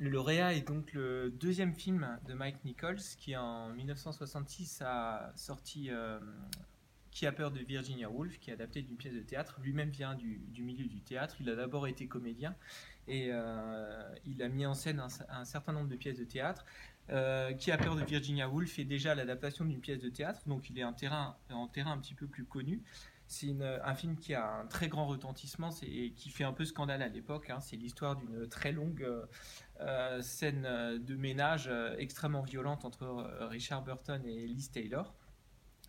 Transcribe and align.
Le 0.00 0.08
lauréat 0.08 0.54
est 0.54 0.66
donc 0.66 0.94
le 0.94 1.30
deuxième 1.30 1.74
film 1.74 2.18
de 2.26 2.32
Mike 2.32 2.64
Nichols 2.64 3.02
qui 3.18 3.36
en 3.36 3.68
1966 3.68 4.80
a 4.80 5.30
sorti 5.36 5.90
Qui 7.10 7.26
a 7.26 7.32
peur 7.32 7.50
de 7.50 7.58
Virginia 7.60 8.08
Woolf, 8.08 8.38
qui 8.38 8.48
est 8.48 8.54
adapté 8.54 8.80
d'une 8.80 8.96
pièce 8.96 9.12
de 9.12 9.20
théâtre. 9.20 9.58
Lui-même 9.62 9.90
vient 9.90 10.14
du, 10.14 10.40
milieu 10.62 10.86
du 10.86 11.02
théâtre. 11.02 11.36
Il 11.40 11.50
a 11.50 11.54
d'abord 11.54 11.86
été 11.86 12.06
comédien 12.06 12.56
et 13.08 13.30
il 14.24 14.42
a 14.42 14.48
mis 14.48 14.64
en 14.64 14.72
scène 14.72 15.02
un, 15.28 15.44
certain 15.44 15.74
nombre 15.74 15.88
de 15.88 15.96
pièces 15.96 16.18
de 16.18 16.24
théâtre. 16.24 16.64
qui 17.58 17.70
a 17.70 17.76
peur 17.76 17.94
de 17.94 18.02
Virginia 18.02 18.48
Woolf 18.48 18.78
est 18.78 18.86
déjà 18.86 19.14
l'adaptation 19.14 19.66
d'une 19.66 19.80
pièce 19.80 20.00
de 20.00 20.08
théâtre, 20.08 20.40
donc 20.46 20.70
il 20.70 20.78
est 20.78 20.92
terrain, 20.96 21.36
en 21.50 21.68
terrain 21.68 21.92
un 21.92 21.98
petit 21.98 22.14
peu 22.14 22.26
plus 22.26 22.46
connu. 22.46 22.82
C'est 23.26 23.54
un 23.84 23.94
film 23.94 24.16
qui 24.16 24.34
a 24.34 24.44
un 24.44 24.66
très 24.66 24.88
grand 24.88 25.06
retentissement 25.06 25.70
et 25.82 26.10
qui 26.14 26.30
fait 26.30 26.42
un 26.42 26.52
peu 26.52 26.64
scandale 26.64 27.00
à 27.00 27.08
l'époque. 27.08 27.50
Hein. 27.50 27.60
C'est 27.60 27.76
l'histoire 27.76 28.16
d'une 28.16 28.48
très 28.48 28.72
longue 28.72 29.06
euh, 29.80 30.18
euh, 30.18 30.22
scène 30.22 30.62
de 30.98 31.14
ménage 31.14 31.68
euh, 31.68 31.94
extrêmement 31.98 32.42
violente 32.42 32.84
entre 32.84 33.30
Richard 33.40 33.82
Burton 33.82 34.22
et 34.24 34.46
Liz 34.46 34.70
Taylor. 34.70 35.14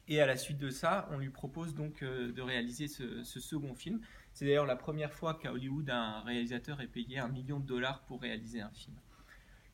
Et 0.08 0.22
à 0.22 0.26
la 0.26 0.36
suite 0.36 0.58
de 0.58 0.70
ça, 0.70 1.08
on 1.12 1.18
lui 1.18 1.30
propose 1.30 1.76
donc 1.76 2.04
de 2.04 2.42
réaliser 2.42 2.88
ce, 2.88 3.24
second 3.24 3.76
film. 3.76 4.02
C'est 4.34 4.46
d'ailleurs 4.46 4.66
la 4.66 4.76
première 4.76 5.14
fois 5.14 5.36
qu'à 5.36 5.54
Hollywood, 5.54 5.90
un 5.90 6.22
réalisateur 6.22 6.82
est 6.82 6.88
payé 6.88 7.20
un 7.20 7.28
million 7.28 7.60
de 7.60 7.66
dollars 7.66 8.02
pour 8.04 8.22
réaliser 8.22 8.62
un 8.62 8.72
film. 8.72 8.96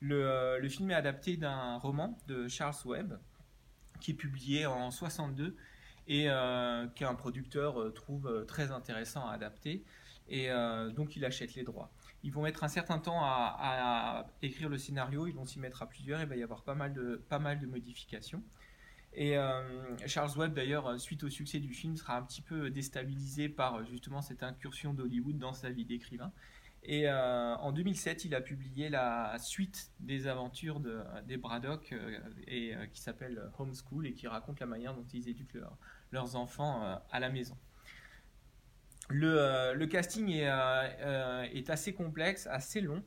Le, 0.00 0.68
film 0.68 0.90
est 0.90 0.94
adapté 0.94 1.36
d'un 1.36 1.78
roman 1.78 2.16
de 2.28 2.46
Charles 2.46 2.76
Webb 2.84 3.18
qui 4.00 4.12
est 4.12 4.14
publié 4.14 4.66
en 4.66 4.90
62 4.90 5.56
et 6.08 6.24
euh, 6.28 6.86
qu'un 6.88 7.14
producteur 7.14 7.80
euh, 7.80 7.90
trouve 7.90 8.26
euh, 8.26 8.44
très 8.44 8.70
intéressant 8.70 9.26
à 9.28 9.32
adapter. 9.32 9.84
Et 10.30 10.50
donc 10.94 11.16
il 11.16 11.24
achète 11.24 11.54
les 11.54 11.62
droits. 11.62 11.90
Ils 12.24 12.32
vont 12.32 12.42
mettre 12.42 12.64
un 12.64 12.68
certain 12.68 12.98
temps 12.98 13.20
à, 13.22 14.26
écrire 14.42 14.68
le 14.68 14.78
scénario, 14.78 15.26
ils 15.26 15.34
vont 15.34 15.46
s'y 15.46 15.58
mettre 15.58 15.82
à 15.82 15.88
plusieurs, 15.88 16.20
il 16.20 16.26
va 16.26 16.36
y 16.36 16.42
avoir 16.42 16.62
pas 16.62 16.74
mal 16.74 16.92
de, 16.92 17.66
modifications. 17.66 18.42
Et 19.14 19.36
Charles 20.06 20.36
Webb, 20.36 20.54
d'ailleurs, 20.54 21.00
suite 21.00 21.22
au 21.24 21.30
succès 21.30 21.60
du 21.60 21.72
film, 21.72 21.96
sera 21.96 22.16
un 22.16 22.22
petit 22.22 22.42
peu 22.42 22.70
déstabilisé 22.70 23.48
par 23.48 23.84
justement 23.86 24.20
cette 24.20 24.42
incursion 24.42 24.92
d'Hollywood 24.94 25.38
dans 25.38 25.54
sa 25.54 25.70
vie 25.70 25.84
d'écrivain. 25.84 26.32
Et 26.82 27.08
en 27.08 27.72
2007, 27.72 28.24
il 28.24 28.34
a 28.34 28.40
publié 28.40 28.88
la 28.88 29.36
suite 29.38 29.92
des 30.00 30.26
aventures 30.26 30.80
de, 30.80 31.00
des 31.26 31.36
Braddock, 31.36 31.94
et, 32.48 32.74
qui 32.92 33.00
s'appelle 33.00 33.40
Homeschool 33.58 34.06
et 34.06 34.12
qui 34.12 34.26
raconte 34.26 34.58
la 34.60 34.66
manière 34.66 34.92
dont 34.94 35.06
ils 35.12 35.28
éduquent 35.28 35.54
leur, 35.54 35.76
leurs 36.12 36.36
enfants 36.36 36.82
euh, 36.82 36.96
à 37.10 37.20
la 37.20 37.30
maison. 37.30 37.56
Le, 39.08 39.38
euh, 39.38 39.86
casting 39.86 40.28
est, 40.30 40.48
euh, 40.48 41.42
est, 41.54 41.70
assez 41.70 41.94
complexe, 41.94 42.46
assez 42.46 42.80
long. 42.80 43.02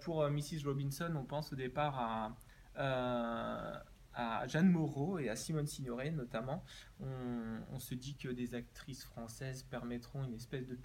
pour 0.00 0.28
Mrs. 0.28 0.64
Robinson, 0.64 1.12
on 1.16 1.24
pense 1.24 1.52
au 1.52 1.56
départ 1.56 2.36
à, 2.76 3.82
à 4.16 4.46
Jeanne 4.46 4.70
Moreau 4.70 5.18
et 5.18 5.28
à 5.28 5.36
Simone 5.36 5.66
Signoret 5.66 6.10
notamment. 6.10 6.64
On, 7.00 7.78
se 7.78 7.94
dit 7.94 8.16
que 8.16 8.28
des 8.28 8.54
actrices 8.54 9.04
françaises 9.04 9.62
permettront 9.64 10.24
une 10.24 10.32
espèce 10.32 10.66
de 10.66 10.78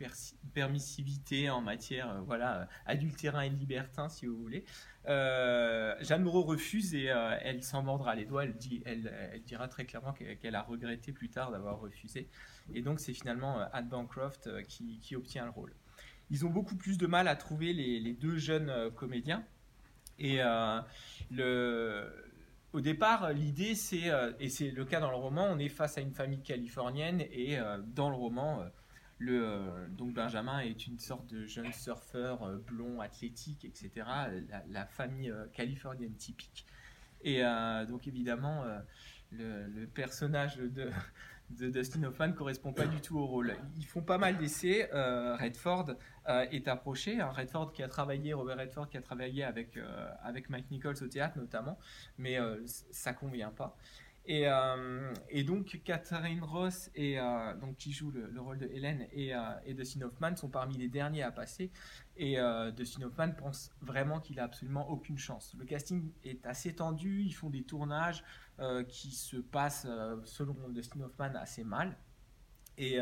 permissivité 0.53 1.49
en 1.49 1.61
matière 1.61 2.21
voilà, 2.25 2.67
adultérin 2.85 3.43
et 3.43 3.49
libertin, 3.49 4.09
si 4.09 4.25
vous 4.25 4.37
voulez. 4.37 4.65
Euh, 5.07 5.95
Jeanne 6.01 6.23
Moreau 6.23 6.43
refuse 6.43 6.93
et 6.93 7.09
euh, 7.09 7.37
elle 7.41 7.63
s'en 7.63 7.81
mordra 7.81 8.13
les 8.13 8.25
doigts. 8.25 8.43
Elle, 8.85 9.41
dira 9.45 9.67
très 9.67 9.85
clairement 9.85 10.13
qu'elle 10.13 10.55
a 10.55 10.61
regretté 10.61 11.13
plus 11.13 11.29
tard 11.29 11.51
d'avoir 11.51 11.79
refusé. 11.79 12.27
Et 12.73 12.81
donc 12.81 12.99
c'est 12.99 13.13
finalement 13.13 13.59
euh, 13.59 13.65
Anne 13.73 13.89
Bancroft 13.89 14.49
qui, 14.67 15.15
obtient 15.15 15.45
le 15.45 15.51
rôle. 15.51 15.73
Ils 16.29 16.45
ont 16.45 16.49
beaucoup 16.49 16.75
plus 16.75 16.97
de 16.97 17.07
mal 17.07 17.27
à 17.27 17.35
trouver 17.35 17.73
les, 17.73 18.13
deux 18.13 18.37
jeunes 18.37 18.91
comédiens. 18.95 19.43
Et 20.17 20.39
au 22.71 22.79
départ, 22.79 23.33
l'idée 23.33 23.75
c'est, 23.75 24.09
et 24.39 24.47
c'est 24.47 24.71
le 24.71 24.85
cas 24.85 25.01
dans 25.01 25.09
le 25.09 25.17
roman, 25.17 25.47
on 25.51 25.59
est 25.59 25.67
face 25.67 25.97
à 25.97 26.01
une 26.01 26.13
famille 26.13 26.41
californienne 26.41 27.19
et 27.19 27.57
dans 27.93 28.09
le 28.09 28.15
roman, 28.15 28.63
euh, 29.29 29.87
donc 29.89 30.13
Benjamin 30.13 30.59
est 30.59 30.87
une 30.87 30.99
sorte 30.99 31.27
de 31.27 31.45
jeune 31.45 31.71
surfeur 31.71 32.43
euh, 32.43 32.57
blond, 32.57 33.01
athlétique, 33.01 33.65
etc. 33.65 34.07
La, 34.69 34.85
famille 34.85 35.29
euh, 35.29 35.47
californienne 35.53 36.15
typique. 36.15 36.65
Et 37.23 37.43
donc 37.87 38.07
évidemment, 38.07 38.63
le, 39.31 39.85
personnage 39.85 40.57
de, 40.57 40.89
de 41.57 41.69
Dustin 41.69 42.03
Hoffman 42.03 42.27
ne 42.27 42.33
correspond 42.33 42.73
pas 42.73 42.85
du 42.85 43.01
tout 43.01 43.17
au 43.17 43.25
rôle. 43.25 43.55
Ils 43.77 43.85
font 43.85 44.01
pas 44.01 44.17
mal 44.17 44.37
d'essais. 44.37 44.89
Redford 44.91 45.95
est 46.27 46.67
approché. 46.67 47.19
Hein. 47.19 47.31
Redford 47.31 47.73
qui 47.73 47.83
a 47.83 47.87
travaillé, 47.87 48.33
Robert 48.33 48.57
Redford 48.57 48.89
qui 48.89 48.97
a 48.97 49.01
travaillé 49.01 49.43
avec, 49.43 49.77
avec 50.23 50.49
Mike 50.49 50.69
Nichols 50.71 51.01
au 51.01 51.07
théâtre 51.07 51.37
notamment, 51.37 51.77
mais 52.17 52.37
ça 52.65 53.13
convient 53.13 53.51
pas. 53.51 53.77
Euh, 54.29 55.13
et, 55.29 55.43
donc 55.43 55.81
Catherine 55.83 56.43
Ross, 56.43 56.89
et, 56.95 57.19
euh, 57.19 57.55
donc, 57.55 57.77
qui 57.77 57.91
joue 57.91 58.11
le, 58.11 58.39
rôle 58.39 58.59
de 58.59 58.67
Hélène, 58.67 59.07
et, 59.11 59.33
euh, 59.33 59.39
et 59.65 59.73
Dustin 59.73 60.01
Hoffman 60.03 60.35
sont 60.35 60.49
parmi 60.49 60.77
les 60.77 60.87
derniers 60.87 61.23
à 61.23 61.31
passer. 61.31 61.71
Et 62.23 62.37
Dustin 62.77 63.01
Hoffman 63.01 63.31
pense 63.31 63.71
vraiment 63.81 64.19
qu'il 64.19 64.39
a 64.39 64.43
absolument 64.43 64.87
aucune 64.91 65.17
chance. 65.17 65.55
Le 65.57 65.65
casting 65.65 66.11
est 66.23 66.45
assez 66.45 66.75
tendu, 66.75 67.23
ils 67.23 67.33
font 67.33 67.49
des 67.49 67.63
tournages 67.63 68.23
qui 68.87 69.09
se 69.09 69.37
passent, 69.37 69.87
selon 70.25 70.55
Dustin 70.69 71.01
Hoffman, 71.01 71.33
assez 71.33 71.63
mal. 71.63 71.97
Et 72.77 72.99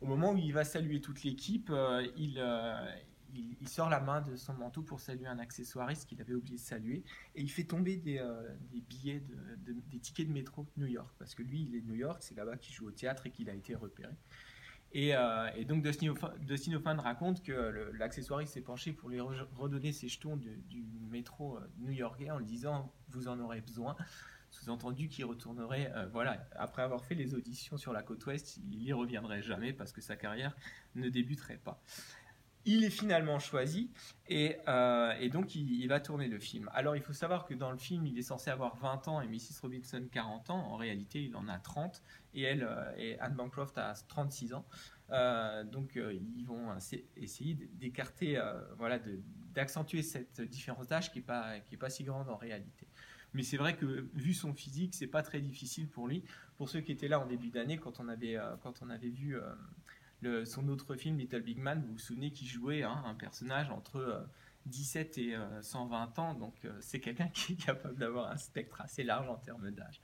au 0.00 0.06
moment 0.06 0.32
où 0.32 0.36
il 0.36 0.52
va 0.52 0.64
saluer 0.64 1.00
toute 1.00 1.22
l'équipe, 1.22 1.72
il, 2.16 3.68
sort 3.68 3.88
la 3.88 4.00
main 4.00 4.20
de 4.22 4.34
son 4.34 4.54
manteau 4.54 4.82
pour 4.82 4.98
saluer 4.98 5.28
un 5.28 5.38
accessoiriste 5.38 6.08
qu'il 6.08 6.20
avait 6.20 6.34
oublié 6.34 6.56
de 6.56 6.60
saluer 6.60 7.04
et 7.36 7.42
il 7.42 7.48
fait 7.48 7.62
tomber 7.62 7.96
des, 7.96 8.18
euh, 8.18 8.52
billets, 8.88 9.22
des 9.58 9.98
tickets 10.00 10.26
de 10.26 10.32
métro 10.32 10.66
New 10.76 10.86
York 10.86 11.14
parce 11.16 11.36
que 11.36 11.44
lui 11.44 11.62
il 11.62 11.76
est 11.76 11.80
de 11.80 11.86
New 11.86 11.94
York, 11.94 12.18
c'est 12.22 12.34
là-bas 12.34 12.56
qu'il 12.56 12.74
joue 12.74 12.88
au 12.88 12.90
théâtre 12.90 13.26
et 13.26 13.30
qu'il 13.30 13.48
a 13.48 13.54
été 13.54 13.76
repéré. 13.76 14.12
Et, 14.94 15.14
euh, 15.14 15.48
donc 15.64 15.82
Dustin 15.82 16.74
Hoffman, 16.74 16.96
raconte 16.96 17.42
que 17.42 17.52
l'accessoiriste 17.98 18.54
s'est 18.54 18.60
penché 18.60 18.92
pour 18.92 19.08
lui 19.08 19.20
redonner 19.20 19.92
ses 19.92 20.08
jetons 20.08 20.36
du 20.36 20.84
métro 21.10 21.56
euh, 21.56 21.60
new-yorkais 21.78 22.30
en 22.30 22.38
lui 22.38 22.46
disant 22.46 22.92
vous 23.08 23.28
en 23.28 23.38
aurez 23.40 23.60
besoin. 23.60 23.96
Sous-entendu 24.50 25.08
qu'il 25.08 25.24
retournerait, 25.24 25.90
voilà, 26.12 26.46
après 26.56 26.82
avoir 26.82 27.02
fait 27.06 27.14
les 27.14 27.34
auditions 27.34 27.78
sur 27.78 27.94
la 27.94 28.02
côte 28.02 28.26
ouest, 28.26 28.58
il 28.70 28.82
y 28.82 28.92
reviendrait 28.92 29.40
jamais 29.40 29.72
parce 29.72 29.92
que 29.92 30.02
sa 30.02 30.14
carrière 30.14 30.54
ne 30.94 31.08
débuterait 31.08 31.56
pas 31.56 31.82
il 32.64 32.84
est 32.84 32.90
finalement 32.90 33.38
choisi 33.38 33.90
et, 34.28 34.56
euh, 34.68 35.28
donc 35.28 35.54
il, 35.54 35.86
va 35.88 36.00
tourner 36.00 36.28
le 36.28 36.38
film. 36.38 36.70
Alors 36.72 36.96
il 36.96 37.02
faut 37.02 37.12
savoir 37.12 37.44
que 37.44 37.54
dans 37.54 37.70
le 37.70 37.78
film, 37.78 38.06
il 38.06 38.18
est 38.18 38.22
censé 38.22 38.50
avoir 38.50 38.76
20 38.76 39.08
ans 39.08 39.20
et 39.20 39.26
Mrs. 39.26 39.60
Robinson 39.62 40.06
40 40.10 40.50
ans. 40.50 40.72
En 40.72 40.76
réalité, 40.76 41.24
il 41.24 41.36
en 41.36 41.48
a 41.48 41.58
30 41.58 42.02
et 42.34 42.42
elle 42.42 42.62
euh, 42.62 42.92
et 42.96 43.18
Anne 43.18 43.34
Bancroft 43.34 43.78
a 43.78 43.94
36 44.08 44.54
ans. 44.54 44.64
Euh, 45.10 45.64
donc 45.64 45.96
ils 45.96 46.46
vont 46.46 46.74
essayer 47.16 47.54
d'écarter, 47.54 48.40
voilà, 48.78 48.98
d'accentuer 49.52 50.02
cette 50.02 50.40
différence 50.40 50.86
d'âge 50.86 51.12
qui 51.12 51.18
n'est 51.18 51.24
pas, 51.24 51.54
pas 51.78 51.90
si 51.90 52.04
grande 52.04 52.28
en 52.28 52.36
réalité. 52.36 52.86
Mais 53.34 53.42
c'est 53.42 53.56
vrai 53.56 53.76
que 53.76 54.08
vu 54.14 54.34
son 54.34 54.52
physique, 54.52 54.94
c'est 54.94 55.06
pas 55.06 55.22
très 55.22 55.40
difficile 55.40 55.88
pour 55.88 56.06
lui. 56.06 56.22
Pour 56.58 56.68
ceux 56.68 56.80
qui 56.80 56.92
étaient 56.92 57.08
là 57.08 57.18
en 57.18 57.26
début 57.26 57.50
d'année, 57.50 57.78
quand 57.78 57.98
quand 57.98 58.82
on 58.82 58.88
avait 58.90 59.08
vu 59.08 59.36
son 60.44 60.68
autre 60.68 60.94
film, 60.96 61.18
Little 61.18 61.42
Big 61.42 61.58
Man, 61.58 61.82
vous 61.86 61.92
vous 61.92 61.98
souvenez 61.98 62.30
qu'il 62.30 62.48
jouait 62.48 62.82
hein, 62.82 63.02
un 63.06 63.14
personnage 63.14 63.70
entre 63.70 64.26
17 64.66 65.18
euh, 65.18 65.60
et 65.60 65.62
120 65.62 66.18
euh, 66.18 66.20
ans, 66.20 66.34
donc 66.34 66.54
euh, 66.64 66.72
c'est 66.80 67.00
quelqu'un 67.00 67.28
qui 67.34 67.54
est 67.54 67.64
capable 67.64 67.96
d'avoir 67.96 68.30
un 68.30 68.36
spectre 68.36 68.80
assez 68.80 69.02
large 69.02 69.28
en 69.28 69.36
termes 69.36 69.70
d'âge. 69.70 70.00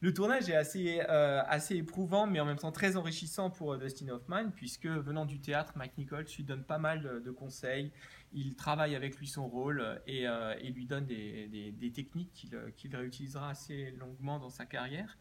Le 0.00 0.12
tournage 0.12 0.50
est 0.50 0.56
assez, 0.56 1.00
assez 1.00 1.76
éprouvant, 1.76 2.26
mais 2.26 2.38
en 2.38 2.44
même 2.44 2.58
temps 2.58 2.72
très 2.72 2.98
enrichissant 2.98 3.48
pour 3.48 3.78
Dustin 3.78 4.08
Hoffman, 4.10 4.50
puisque 4.50 4.84
venant 4.84 5.24
du 5.24 5.40
théâtre, 5.40 5.72
Mike 5.76 5.96
Nichols 5.96 6.26
lui 6.36 6.44
donne 6.44 6.62
pas 6.62 6.76
mal 6.76 7.22
de, 7.24 7.30
conseils. 7.30 7.90
Il 8.34 8.54
travaille 8.54 8.96
avec 8.96 9.16
lui 9.16 9.26
son 9.26 9.48
rôle 9.48 10.02
et, 10.06 10.26
lui 10.74 10.84
donne 10.84 11.06
des, 11.06 11.72
des, 11.72 11.90
techniques 11.90 12.50
qu'il 12.76 12.94
réutilisera 12.94 13.48
assez 13.48 13.92
longuement 13.92 14.38
dans 14.38 14.50
sa 14.50 14.66
carrière. 14.66 15.16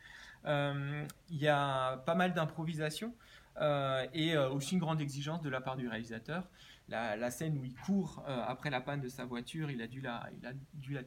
il 0.46 1.08
y 1.30 1.48
a 1.48 1.96
pas 2.06 2.16
mal 2.16 2.34
d'improvisation. 2.34 3.16
Euh, 3.62 4.08
et 4.14 4.36
euh, 4.36 4.50
aussi 4.50 4.74
une 4.74 4.80
grande 4.80 5.02
exigence 5.02 5.42
de 5.42 5.50
la 5.50 5.62
part 5.62 5.78
du 5.78 5.88
réalisateur. 5.88 6.50
La, 6.90 7.32
scène 7.32 7.58
où 7.58 7.64
il 7.64 7.74
court 7.74 8.24
euh, 8.28 8.44
après 8.46 8.70
la 8.70 8.82
panne 8.82 9.00
de 9.00 9.08
sa 9.08 9.26
voiture, 9.26 9.72
il 9.72 9.82
a 9.82 9.88
dû 9.88 10.02
la, 10.02 10.30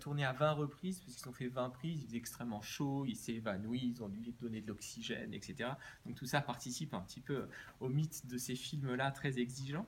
tourner 0.01 0.25
à 0.25 0.33
20 0.33 0.53
reprises 0.53 1.01
parce 1.01 1.15
qu'ils 1.15 1.29
ont 1.29 1.33
fait 1.33 1.49
20 1.49 1.71
prises, 1.71 2.03
il 2.03 2.07
faisait 2.07 2.17
extrêmement 2.17 2.63
chaud, 2.63 3.05
il 3.07 3.15
s'est 3.15 3.35
évanoui, 3.35 3.93
ils 3.95 4.03
ont 4.03 4.09
dû 4.09 4.19
lui 4.19 4.33
donner 4.33 4.63
de 4.63 4.69
l'oxygène, 4.69 5.33
etc. 5.33 5.71
Donc 6.05 6.17
tout 6.17 6.27
ça 6.27 6.41
participe 6.41 6.95
un 6.95 7.03
petit 7.03 7.21
peu 7.21 7.47
au 7.79 7.89
mythe 7.89 8.27
de 8.27 8.37
ces 8.37 8.57
films-là 8.57 9.13
très 9.13 9.39
exigeants. 9.39 9.87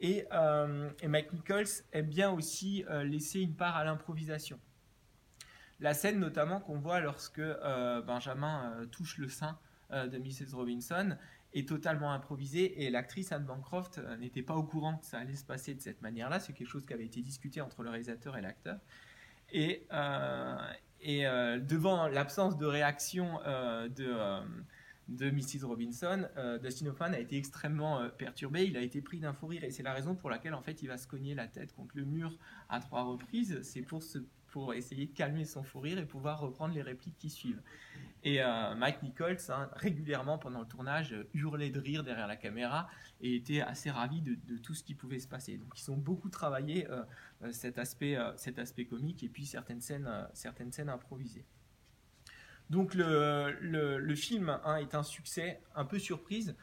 Et, 0.00 0.26
et, 1.02 1.08
Mike 1.08 1.32
Nichols 1.32 1.82
aime 1.92 2.08
bien 2.08 2.30
aussi 2.30 2.84
laisser 3.04 3.40
une 3.40 3.54
part 3.54 3.76
à 3.76 3.84
l'improvisation. 3.84 4.58
La 5.80 5.94
scène 5.94 6.18
notamment 6.18 6.60
qu'on 6.60 6.78
voit 6.78 7.00
lorsque 7.00 7.40
Benjamin 8.06 8.86
touche 8.90 9.18
le 9.18 9.28
sein 9.28 9.58
de 9.90 10.18
Mrs. 10.18 10.54
Robinson 10.54 11.16
est 11.54 11.68
totalement 11.68 12.12
improvisé 12.12 12.84
et 12.84 12.90
l'actrice 12.90 13.32
Anne 13.32 13.44
Bancroft 13.44 14.00
n'était 14.18 14.42
pas 14.42 14.54
au 14.54 14.62
courant 14.62 14.98
que 14.98 15.06
ça 15.06 15.18
allait 15.18 15.34
se 15.34 15.44
passer 15.44 15.74
de 15.74 15.80
cette 15.80 16.02
manière-là. 16.02 16.40
C'est 16.40 16.52
quelque 16.52 16.68
chose 16.68 16.84
qui 16.84 16.92
avait 16.92 17.06
été 17.06 17.22
discuté 17.22 17.60
entre 17.60 17.82
le 17.82 17.90
réalisateur 17.90 18.36
et 18.36 18.42
l'acteur. 18.42 18.78
Et, 19.50 19.86
et 21.00 21.22
devant 21.22 22.06
l'absence 22.06 22.58
de 22.58 22.66
réaction 22.66 23.38
de 23.44 24.44
de 25.08 25.30
Mrs. 25.30 25.64
Robinson, 25.66 26.28
euh, 26.36 26.58
Dustin 26.58 26.86
Hoffman 26.86 27.12
a 27.12 27.18
été 27.18 27.36
extrêmement 27.36 28.00
euh, 28.00 28.08
perturbé, 28.08 28.64
il 28.64 28.76
a 28.76 28.82
été 28.82 29.00
pris 29.00 29.18
d'un 29.18 29.32
fou 29.32 29.46
rire 29.46 29.64
et 29.64 29.70
c'est 29.70 29.82
la 29.82 29.94
raison 29.94 30.14
pour 30.14 30.28
laquelle 30.28 30.54
en 30.54 30.60
fait 30.60 30.82
il 30.82 30.88
va 30.88 30.98
se 30.98 31.06
cogner 31.06 31.34
la 31.34 31.48
tête 31.48 31.74
contre 31.74 31.96
le 31.96 32.04
mur 32.04 32.36
à 32.68 32.80
trois 32.80 33.02
reprises, 33.04 33.60
c'est 33.62 33.82
pour, 33.82 34.02
pour 34.58 34.74
essayer 34.74 35.06
de 35.06 35.14
calmer 35.14 35.44
son 35.44 35.62
fou 35.62 35.78
rire 35.78 35.98
et 35.98 36.04
pouvoir 36.04 36.40
reprendre 36.40 36.74
les 36.74 36.82
répliques 36.82 37.16
qui 37.16 37.30
suivent. 37.30 37.62
Et 38.24 38.42
euh, 38.42 38.74
Mike 38.74 39.04
Nichols, 39.04 39.38
hein, 39.50 39.70
régulièrement 39.76 40.36
pendant 40.36 40.58
le 40.58 40.66
tournage, 40.66 41.14
hurlait 41.32 41.70
de 41.70 41.78
rire 41.78 42.02
derrière 42.02 42.26
la 42.26 42.34
caméra 42.34 42.88
et 43.20 43.36
était 43.36 43.60
assez 43.60 43.88
ravi 43.88 44.20
de, 44.20 44.56
tout 44.56 44.74
ce 44.74 44.82
qui 44.82 44.96
pouvait 44.96 45.20
se 45.20 45.28
passer. 45.28 45.58
Donc 45.58 45.80
ils 45.80 45.88
ont 45.92 45.96
beaucoup 45.96 46.28
travaillé 46.28 46.88
cet, 47.52 47.78
aspect, 47.78 48.18
cet 48.36 48.58
aspect 48.58 48.84
comique 48.84 49.22
et 49.22 49.28
puis 49.28 49.46
certaines 49.46 49.80
scènes, 49.80 50.10
certaines 50.34 50.72
scènes 50.72 50.88
improvisées. 50.88 51.44
Donc 52.68 52.94
le, 52.96 54.14
film 54.16 54.58
hein, 54.64 54.76
est 54.78 54.96
un 54.96 55.04
succès 55.04 55.62
un 55.76 55.84
peu 55.84 56.00
surprise. 56.00 56.56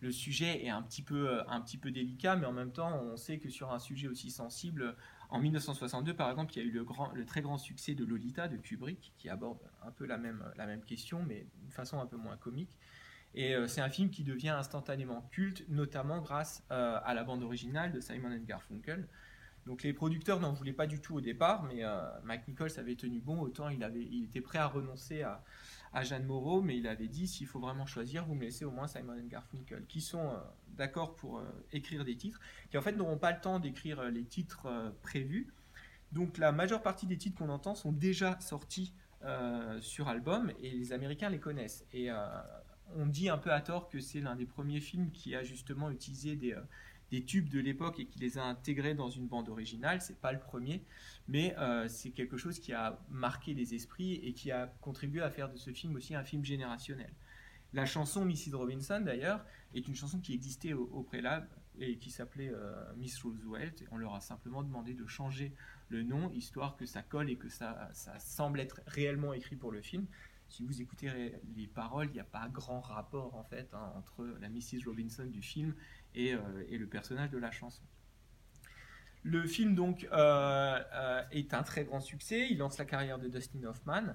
Le 0.00 0.10
sujet 0.10 0.64
est 0.64 0.70
un 0.70 0.80
petit, 0.80 1.02
peu, 1.02 1.42
un 1.48 1.60
petit 1.60 1.76
peu 1.76 1.90
délicat, 1.90 2.34
mais 2.34 2.46
en 2.46 2.52
même 2.52 2.72
temps, 2.72 2.98
on 3.02 3.18
sait 3.18 3.38
que 3.38 3.50
sur 3.50 3.72
un 3.72 3.78
sujet 3.78 4.08
aussi 4.08 4.30
sensible, 4.30 4.96
en 5.32 5.40
1962, 5.40 6.14
par 6.14 6.30
exemple, 6.30 6.52
il 6.54 6.58
y 6.58 6.60
a 6.60 6.64
eu 6.64 6.70
le, 6.70 7.24
très 7.24 7.40
grand 7.40 7.56
succès 7.56 7.94
de 7.94 8.04
Lolita 8.04 8.48
de 8.48 8.58
Kubrick, 8.58 9.12
qui 9.16 9.30
aborde 9.30 9.58
un 9.82 9.90
peu 9.90 10.04
la 10.04 10.18
même, 10.18 10.42
question, 10.86 11.24
mais 11.26 11.46
d'une 11.60 11.70
façon 11.70 11.98
un 12.00 12.06
peu 12.06 12.18
moins 12.18 12.36
comique. 12.36 12.76
Et 13.34 13.54
euh, 13.54 13.66
c'est 13.66 13.80
un 13.80 13.88
film 13.88 14.10
qui 14.10 14.24
devient 14.24 14.50
instantanément 14.50 15.22
culte, 15.32 15.64
notamment 15.70 16.20
grâce 16.20 16.62
euh, 16.70 17.00
à 17.02 17.14
la 17.14 17.24
bande 17.24 17.42
originale 17.42 17.92
de 17.92 18.00
Simon 18.00 18.36
Garfunkel, 18.46 19.08
donc 19.66 19.84
les 19.84 19.92
producteurs 19.92 20.40
n'en 20.40 20.52
voulaient 20.52 20.72
pas 20.72 20.86
du 20.86 21.00
tout 21.00 21.14
au 21.14 21.20
départ, 21.20 21.62
mais 21.62 21.84
euh, 21.84 22.02
Mike 22.24 22.48
Nichols 22.48 22.72
avait 22.78 22.96
tenu 22.96 23.20
bon, 23.20 23.40
autant 23.40 23.68
il 23.68 23.82
était 24.24 24.40
prêt 24.40 24.58
à 24.58 24.66
renoncer 24.66 25.22
à, 25.22 25.42
Jeanne 26.00 26.24
Moreau, 26.24 26.62
mais 26.62 26.78
il 26.78 26.86
avait 26.86 27.08
dit 27.08 27.26
s'il 27.26 27.46
faut 27.46 27.60
vraiment 27.60 27.86
choisir, 27.86 28.24
vous 28.24 28.34
me 28.34 28.42
laissez 28.42 28.64
au 28.64 28.70
moins 28.70 28.86
Simon 28.86 29.16
Garfunkel, 29.28 29.84
qui 29.86 30.00
sont 30.00 30.30
euh, 30.30 30.38
d'accord 30.68 31.16
pour 31.16 31.38
euh, 31.38 31.44
écrire 31.72 32.04
des 32.04 32.16
titres, 32.16 32.40
qui 32.70 32.78
en 32.78 32.82
fait 32.82 32.92
n'auront 32.92 33.18
pas 33.18 33.32
le 33.32 33.40
temps 33.40 33.58
d'écrire 33.58 34.02
les 34.04 34.24
titres 34.24 34.94
prévus. 35.02 35.52
Donc 36.12 36.38
la 36.38 36.52
majeure 36.52 36.82
partie 36.82 37.06
des 37.06 37.18
titres 37.18 37.36
qu'on 37.38 37.50
entend 37.50 37.74
sont 37.74 37.92
déjà 37.92 38.38
sortis 38.40 38.92
sur 39.80 40.08
album 40.08 40.52
et 40.60 40.70
les 40.70 40.92
Américains 40.92 41.30
les 41.30 41.38
connaissent. 41.38 41.86
Et 41.92 42.10
on 42.96 43.06
dit 43.06 43.28
un 43.28 43.38
peu 43.38 43.52
à 43.52 43.60
tort 43.60 43.88
que 43.88 44.00
c'est 44.00 44.20
l'un 44.20 44.34
des 44.34 44.44
premiers 44.44 44.80
films 44.80 45.10
qui 45.12 45.36
a 45.36 45.44
justement 45.44 45.90
utilisé 45.90 46.34
des 46.36 46.54
des 47.12 47.22
tubes 47.22 47.50
de 47.50 47.60
l'époque 47.60 48.00
et 48.00 48.06
qui 48.06 48.18
les 48.18 48.38
a 48.38 48.44
intégrés 48.44 48.94
dans 48.94 49.10
une 49.10 49.26
bande 49.26 49.50
originale. 49.50 50.00
C'est 50.00 50.18
pas 50.18 50.32
le 50.32 50.38
premier, 50.40 50.82
mais 51.28 51.54
euh, 51.58 51.86
c'est 51.86 52.10
quelque 52.10 52.38
chose 52.38 52.58
qui 52.58 52.72
a 52.72 52.98
marqué 53.10 53.52
les 53.52 53.74
esprits 53.74 54.14
et 54.14 54.32
qui 54.32 54.50
a 54.50 54.74
contribué 54.80 55.20
à 55.20 55.30
faire 55.30 55.50
de 55.50 55.58
ce 55.58 55.70
film 55.72 55.94
aussi 55.94 56.14
un 56.14 56.24
film 56.24 56.42
générationnel. 56.42 57.12
La 57.74 57.84
chanson 57.84 58.24
Mrs. 58.24 58.54
Robinson, 58.54 59.02
d'ailleurs, 59.04 59.44
est 59.74 59.86
une 59.86 59.94
chanson 59.94 60.20
qui 60.20 60.32
existait 60.32 60.72
au, 60.72 61.02
préalable 61.02 61.48
et 61.78 61.98
qui 61.98 62.10
s'appelait 62.10 62.50
euh, 62.50 62.72
Miss 62.96 63.22
Roosevelt. 63.22 63.84
On 63.90 63.98
leur 63.98 64.14
a 64.14 64.20
simplement 64.20 64.62
demandé 64.62 64.94
de 64.94 65.06
changer 65.06 65.52
le 65.90 66.02
nom, 66.02 66.30
histoire 66.30 66.76
que 66.76 66.86
ça 66.86 67.02
colle 67.02 67.28
et 67.28 67.36
que 67.36 67.50
ça, 67.50 67.90
ça 67.92 68.18
semble 68.20 68.58
être 68.58 68.80
réellement 68.86 69.34
écrit 69.34 69.56
pour 69.56 69.70
le 69.70 69.82
film. 69.82 70.06
Si 70.48 70.62
vous 70.64 70.82
écoutez 70.82 71.10
les 71.56 71.66
paroles, 71.66 72.08
il 72.08 72.12
n'y 72.12 72.20
a 72.20 72.24
pas 72.24 72.46
grand 72.48 72.80
rapport 72.80 73.34
en 73.34 73.42
fait 73.42 73.72
hein, 73.72 73.90
entre 73.96 74.26
la 74.38 74.50
Mrs. 74.50 74.84
Robinson 74.84 75.24
du 75.24 75.40
film 75.40 75.74
euh, 76.16 76.64
et, 76.68 76.78
le 76.78 76.86
personnage 76.86 77.30
de 77.30 77.38
la 77.38 77.50
chanson. 77.50 77.82
Le 79.24 79.46
film 79.46 79.76
donc 79.76 80.08
euh, 80.12 80.80
euh, 80.94 81.22
est 81.30 81.54
un 81.54 81.62
très 81.62 81.84
grand 81.84 82.00
succès. 82.00 82.48
Il 82.50 82.58
lance 82.58 82.78
la 82.78 82.84
carrière 82.84 83.18
de 83.18 83.28
Dustin 83.28 83.62
Hoffman. 83.64 84.14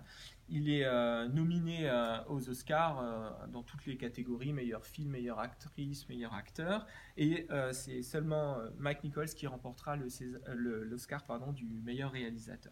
Il 0.49 0.69
est 0.69 0.85
nominé 1.29 1.91
aux 2.29 2.49
Oscars 2.49 3.47
dans 3.49 3.63
toutes 3.63 3.85
les 3.85 3.97
catégories 3.97 4.53
meilleur 4.53 4.85
film, 4.85 5.11
meilleure 5.11 5.39
actrice, 5.39 6.07
meilleur 6.07 6.33
acteur. 6.33 6.87
Et 7.17 7.47
c'est 7.73 8.01
seulement 8.01 8.57
Mike 8.77 9.03
Nichols 9.03 9.27
qui 9.27 9.45
remportera 9.45 9.97
l'Oscar 9.97 11.23
du 11.51 11.65
meilleur 11.65 12.13
réalisateur. 12.13 12.71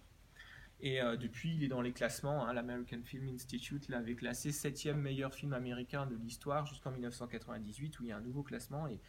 Et 0.81 0.99
depuis, 1.19 1.55
il 1.55 1.63
est 1.63 1.67
dans 1.67 1.81
les 1.81 1.93
classements. 1.93 2.45
Hein. 2.45 2.53
L'American 2.53 3.01
Film 3.03 3.29
Institute 3.29 3.87
l'avait 3.87 4.15
classé 4.15 4.51
septième 4.51 4.99
meilleur 4.99 5.33
film 5.33 5.53
américain 5.53 6.05
de 6.05 6.15
l'histoire 6.15 6.65
jusqu'en 6.65 6.91
1998, 6.91 7.99
où 7.99 8.03
il 8.03 8.09
y 8.09 8.11
a 8.11 8.17
un 8.17 8.21
nouveau 8.21 8.43
classement. 8.43 8.87
Et, 8.87 8.99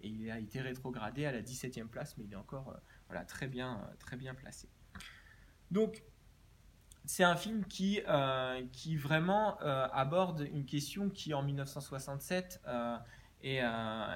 il 0.00 0.30
a 0.30 0.38
été 0.38 0.60
rétrogradé 0.60 1.24
à 1.24 1.32
la 1.32 1.42
17e 1.42 1.88
place, 1.88 2.16
mais 2.16 2.24
il 2.24 2.32
est 2.32 2.36
encore 2.36 2.68
euh, 2.68 2.76
voilà, 3.08 3.24
très, 3.24 3.48
bien, 3.48 3.80
euh, 3.80 3.94
très 3.98 4.16
bien 4.16 4.34
placé. 4.34 4.68
Donc, 5.70 6.02
c'est 7.04 7.24
un 7.24 7.36
film 7.36 7.64
euh, 7.80 8.62
qui 8.72 8.96
vraiment 8.96 9.58
aborde 9.58 10.48
une 10.52 10.66
question 10.66 11.08
qui, 11.08 11.34
en 11.34 11.42
1967, 11.42 12.60
est, 13.46 13.62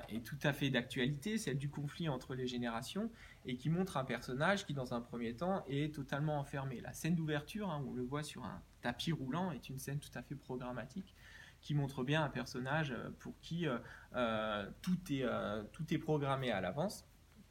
est, 0.08 0.24
tout 0.24 0.38
à 0.42 0.52
fait 0.52 0.70
d'actualité, 0.70 1.38
celle 1.38 1.58
du 1.58 1.68
conflit 1.70 2.08
entre 2.08 2.34
les 2.34 2.46
générations, 2.46 3.10
et 3.44 3.56
qui 3.56 3.70
montre 3.70 3.96
un 3.96 4.04
personnage 4.04 4.66
qui, 4.66 4.74
dans 4.74 4.94
un 4.94 5.00
premier 5.00 5.34
temps, 5.34 5.64
est 5.68 5.94
totalement 5.94 6.38
enfermé. 6.38 6.80
La 6.80 6.92
scène 6.92 7.14
d'ouverture, 7.14 7.70
hein, 7.70 7.84
on 7.86 7.92
le 7.92 8.02
voit 8.02 8.22
sur 8.22 8.44
un 8.44 8.62
tapis 8.82 9.12
roulant, 9.12 9.52
est 9.52 9.68
une 9.68 9.78
scène 9.78 9.98
tout 9.98 10.16
à 10.18 10.22
fait 10.22 10.34
programmatique 10.34 11.14
qui 11.60 11.74
montre 11.74 12.04
bien 12.04 12.24
un 12.24 12.28
personnage 12.28 12.92
euh, 12.92 13.10
pour 13.18 13.38
qui 13.40 13.66
euh, 13.66 13.78
euh, 14.14 14.68
tout, 14.82 14.98
est, 15.10 15.24
tout 15.72 15.92
est 15.92 15.98
programmé 15.98 16.50
à 16.50 16.60
l'avance. 16.60 17.06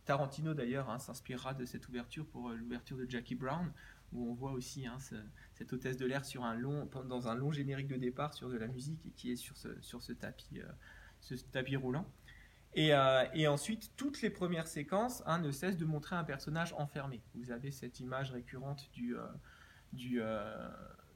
Tarantino 0.05 0.53
d'ailleurs 0.53 0.89
hein, 0.89 0.97
s'inspirera 0.99 1.53
de 1.53 1.65
cette 1.65 1.87
ouverture 1.87 2.25
pour 2.25 2.49
l'ouverture 2.49 2.97
de 2.97 3.07
Jackie 3.07 3.35
Brown, 3.35 3.71
où 4.11 4.27
on 4.27 4.33
voit 4.33 4.51
aussi 4.51 4.87
hein, 4.87 4.97
cette 5.53 5.71
hôtesse 5.71 5.97
de 5.97 6.05
l'air 6.07 6.23
dans 7.05 7.27
un 7.27 7.35
long 7.35 7.51
générique 7.51 7.87
de 7.87 7.95
départ 7.95 8.33
sur 8.33 8.49
de 8.49 8.57
la 8.57 8.67
musique 8.67 9.05
et 9.05 9.11
qui 9.11 9.31
est 9.31 9.35
sur 9.35 9.55
ce, 9.55 9.79
sur 9.81 10.01
ce 10.01 10.13
tapis, 10.13 10.61
ce 11.21 11.35
tapis 11.35 11.75
roulant. 11.75 12.05
Et, 12.75 12.91
et, 13.33 13.47
ensuite, 13.47 13.91
toutes 13.97 14.21
les 14.21 14.29
premières 14.29 14.67
séquences 14.67 15.23
hein, 15.25 15.39
ne 15.39 15.51
cessent 15.51 15.77
de 15.77 15.85
montrer 15.85 16.15
un 16.15 16.23
personnage 16.23 16.73
enfermé. 16.77 17.19
Vous 17.33 17.51
avez 17.51 17.71
cette 17.71 17.99
image 17.99 18.31
récurrente 18.31 18.91
du, 18.93 19.15
du, 19.91 20.21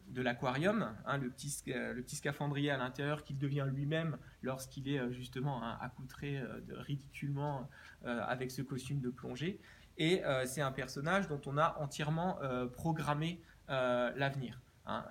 de 0.10 0.22
l'aquarium, 0.22 0.90
hein, 1.06 1.18
le, 1.18 1.30
petit, 1.30 1.64
le 1.66 2.02
petit 2.02 2.16
scaphandrier 2.16 2.72
à 2.72 2.78
l'intérieur 2.78 3.24
qu'il 3.24 3.38
devient 3.38 3.68
lui-même 3.72 4.18
lorsqu'il 4.42 4.88
est 4.90 5.00
euh, 5.00 5.12
justement 5.12 5.64
hein, 5.64 5.78
accoutré 5.82 6.38
euh, 6.38 6.60
ridiculement 6.70 7.70
euh, 8.06 8.22
avec 8.22 8.52
ce 8.52 8.62
costume 8.62 9.00
de 9.00 9.10
plongée. 9.10 9.60
Et 9.98 10.24
c'est 10.46 10.62
un 10.62 10.72
personnage 10.72 11.28
dont 11.28 11.40
on 11.46 11.56
a 11.56 11.78
entièrement 11.80 12.40
programmé 12.74 13.40
l'avenir. 13.68 14.60
Hein. 14.86 15.06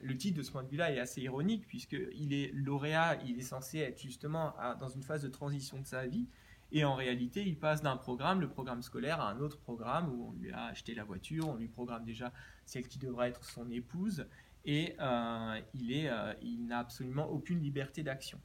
le 0.00 0.16
titre 0.16 0.38
de 0.38 0.42
ce 0.44 0.52
point 0.52 0.62
de 0.62 0.68
vue-là 0.68 0.92
est 0.92 1.00
assez 1.00 1.20
ironique 1.20 1.66
puisqu'il 1.66 2.32
est 2.32 2.52
lauréat, 2.54 3.18
il 3.26 3.38
est 3.40 3.42
censé 3.42 3.78
être 3.78 4.00
justement 4.00 4.54
dans 4.78 4.88
une 4.88 5.02
phase 5.02 5.22
de 5.22 5.28
transition 5.28 5.80
de 5.80 5.86
sa 5.86 6.06
vie. 6.06 6.28
Et 6.72 6.84
en 6.84 6.94
réalité, 6.94 7.42
il 7.46 7.58
passe 7.58 7.82
d'un 7.82 7.96
programme, 7.96 8.40
le 8.40 8.48
programme 8.48 8.82
scolaire, 8.82 9.20
à 9.20 9.30
un 9.30 9.40
autre 9.40 9.58
programme 9.58 10.08
où 10.10 10.28
on 10.28 10.32
lui 10.32 10.52
a 10.52 10.66
acheté 10.66 10.94
la 10.94 11.04
voiture, 11.04 11.48
on 11.48 11.56
lui 11.56 11.68
programme 11.68 12.04
déjà 12.04 12.32
celle 12.64 12.86
qui 12.86 12.98
devrait 12.98 13.28
être 13.28 13.44
son 13.44 13.70
épouse, 13.70 14.26
et 14.64 14.94
euh, 15.00 15.60
il, 15.74 15.92
est, 15.92 16.08
euh, 16.08 16.32
il 16.42 16.66
n'a 16.66 16.78
absolument 16.78 17.28
aucune 17.28 17.60
liberté 17.60 18.02
d'action. 18.02 18.40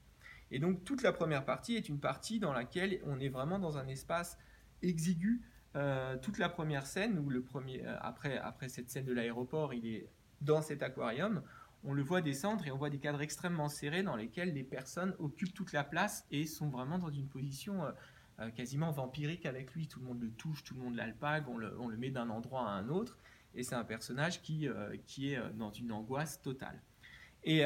Et 0.52 0.60
donc 0.60 0.84
toute 0.84 1.04
la 1.04 1.12
première 1.12 1.46
partie 1.46 1.76
est 1.76 1.90
une 1.90 2.00
partie 2.00 2.40
dans 2.40 2.54
laquelle 2.54 3.00
on 3.06 3.20
est 3.20 3.30
vraiment 3.30 3.60
dans 3.60 3.78
un 3.78 3.88
espace 3.88 4.38
exigu. 4.82 5.42
Euh, 5.76 6.18
toute 6.18 6.38
la 6.38 6.50
première 6.50 6.86
scène, 6.86 7.20
où 7.20 7.30
le 7.30 7.44
premier, 7.44 7.86
après, 7.86 8.38
après 8.38 8.70
cette 8.70 8.90
scène 8.90 9.06
de 9.06 9.14
l'aéroport, 9.14 9.74
il 9.74 9.86
est 9.86 10.10
dans 10.46 10.62
cet 10.62 10.84
aquarium, 10.84 11.42
on 11.84 11.94
le 11.94 12.02
voit 12.02 12.22
descendre 12.22 12.66
et 12.66 12.72
on 12.72 12.78
voit 12.78 12.90
des 12.90 13.00
cadres 13.00 13.22
extrêmement 13.22 13.70
serrés 13.70 14.04
dans 14.04 14.16
lesquels 14.16 14.54
les 14.54 14.64
personnes 14.64 15.14
occupent 15.20 15.54
toute 15.54 15.74
la 15.74 15.84
place 15.84 16.26
et 16.32 16.46
sont 16.46 16.70
vraiment 16.70 16.98
dans 16.98 17.12
une 17.12 17.28
position 17.28 17.84
euh, 18.40 18.50
quasiment 18.52 18.92
vampirique 18.92 19.46
avec 19.46 19.74
lui. 19.74 19.88
Tout 19.88 20.02
le 20.02 20.08
monde 20.08 20.22
le 20.22 20.32
touche, 20.32 20.64
tout 20.64 20.74
le 20.74 20.82
monde 20.82 20.96
l'alpague, 20.96 21.48
on 21.48 21.58
le, 21.58 21.98
met 21.98 22.10
d'un 22.10 22.30
endroit 22.30 22.68
à 22.68 22.72
un 22.72 22.90
autre. 22.90 23.18
Et 23.54 23.64
c'est 23.64 23.76
un 23.76 23.86
personnage 23.86 24.42
qui, 24.42 24.68
euh, 24.68 24.98
qui 25.06 25.32
est 25.32 25.38
euh, 25.38 25.50
dans 25.54 25.72
une 25.72 25.94
angoisse 25.94 26.42
totale. 26.42 26.82
Et 27.44 27.64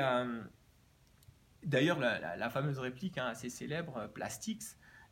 d'ailleurs, 1.63 1.99
la, 1.99 2.49
fameuse 2.49 2.79
réplique 2.79 3.17
hein, 3.17 3.27
assez 3.27 3.49
célèbre, 3.49 4.07
Plastics, 4.13 4.63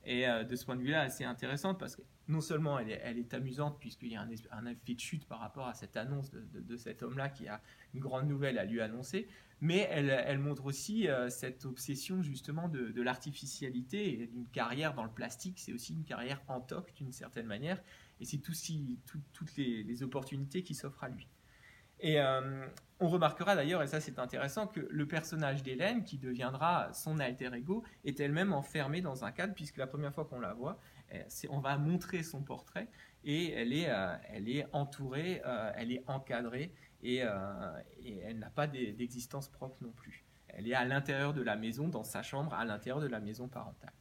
est 0.03 0.43
de 0.43 0.55
ce 0.57 0.65
point 0.65 0.75
de 0.75 0.81
vue-là 0.81 1.03
assez 1.03 1.23
intéressante 1.23 1.79
parce 1.79 1.95
que 1.95 2.01
non 2.27 2.41
seulement 2.41 2.79
elle 2.79 2.89
est, 2.91 3.33
amusante 3.33 3.79
puisqu'il 3.79 4.11
y 4.11 4.15
a 4.15 4.21
un, 4.21 4.65
effet 4.65 4.93
de 4.93 4.99
chute 4.99 5.25
par 5.25 5.39
rapport 5.39 5.67
à 5.67 5.73
cette 5.73 5.95
annonce 5.95 6.31
de, 6.31 6.77
cet 6.77 7.03
homme-là 7.03 7.29
qui 7.29 7.47
a 7.47 7.61
une 7.93 7.99
grande 7.99 8.27
nouvelle 8.27 8.57
à 8.57 8.65
lui 8.65 8.81
annoncer, 8.81 9.27
mais 9.61 9.87
elle, 9.89 10.39
montre 10.39 10.65
aussi 10.65 11.07
euh, 11.07 11.29
cette 11.29 11.65
obsession 11.65 12.21
justement 12.21 12.67
de, 12.67 13.01
l'artificialité 13.01 14.21
et 14.21 14.27
d'une 14.27 14.47
carrière 14.47 14.93
dans 14.93 15.03
le 15.03 15.11
plastique. 15.11 15.59
C'est 15.59 15.73
aussi 15.73 15.93
une 15.93 16.03
carrière 16.03 16.41
en 16.47 16.61
toc 16.61 16.93
d'une 16.95 17.11
certaine 17.11 17.47
manière, 17.47 17.81
et 18.19 18.25
c'est 18.25 18.49
aussi 18.49 18.99
toutes 19.05 19.55
les, 19.57 20.03
opportunités 20.03 20.63
qui 20.63 20.75
s'offrent 20.75 21.03
à 21.03 21.09
lui. 21.09 21.27
Et 21.99 22.19
on 22.99 23.07
remarquera 23.07 23.55
d'ailleurs, 23.55 23.81
et 23.81 23.87
ça 23.87 23.99
c'est 23.99 24.19
intéressant, 24.19 24.67
que 24.67 24.87
le 24.89 25.07
personnage 25.07 25.63
d'Hélène, 25.63 26.03
qui 26.03 26.17
deviendra 26.17 26.93
son 26.93 27.19
alter 27.19 27.49
ego, 27.55 27.83
est 28.05 28.19
elle-même 28.19 28.53
enfermée 28.53 29.01
dans 29.01 29.25
un 29.25 29.31
cadre, 29.31 29.53
puisque 29.53 29.77
la 29.77 29.87
première 29.87 30.13
fois 30.13 30.25
qu'on 30.25 30.39
la 30.39 30.53
voit, 30.53 30.79
on 31.49 31.59
va 31.59 31.77
montrer 31.77 32.23
son 32.23 32.41
portrait, 32.43 32.87
et 33.23 33.51
elle 33.51 33.73
est, 33.73 33.89
elle 34.29 34.49
est 34.49 34.67
entourée, 34.73 35.41
elle 35.75 35.91
est 35.91 36.03
encadrée, 36.07 36.71
et, 37.01 37.17
elle 37.17 38.39
n'a 38.39 38.49
pas 38.49 38.67
d'existence 38.67 39.49
propre 39.49 39.77
non 39.81 39.91
plus. 39.91 40.23
Elle 40.49 40.67
est 40.67 40.73
à 40.73 40.85
l'intérieur 40.85 41.33
de 41.33 41.41
la 41.41 41.55
maison, 41.55 41.87
dans 41.87 42.03
sa 42.03 42.23
chambre, 42.23 42.53
à 42.53 42.65
l'intérieur 42.65 42.99
de 42.99 43.07
la 43.07 43.19
maison 43.19 43.47
parentale. 43.47 43.93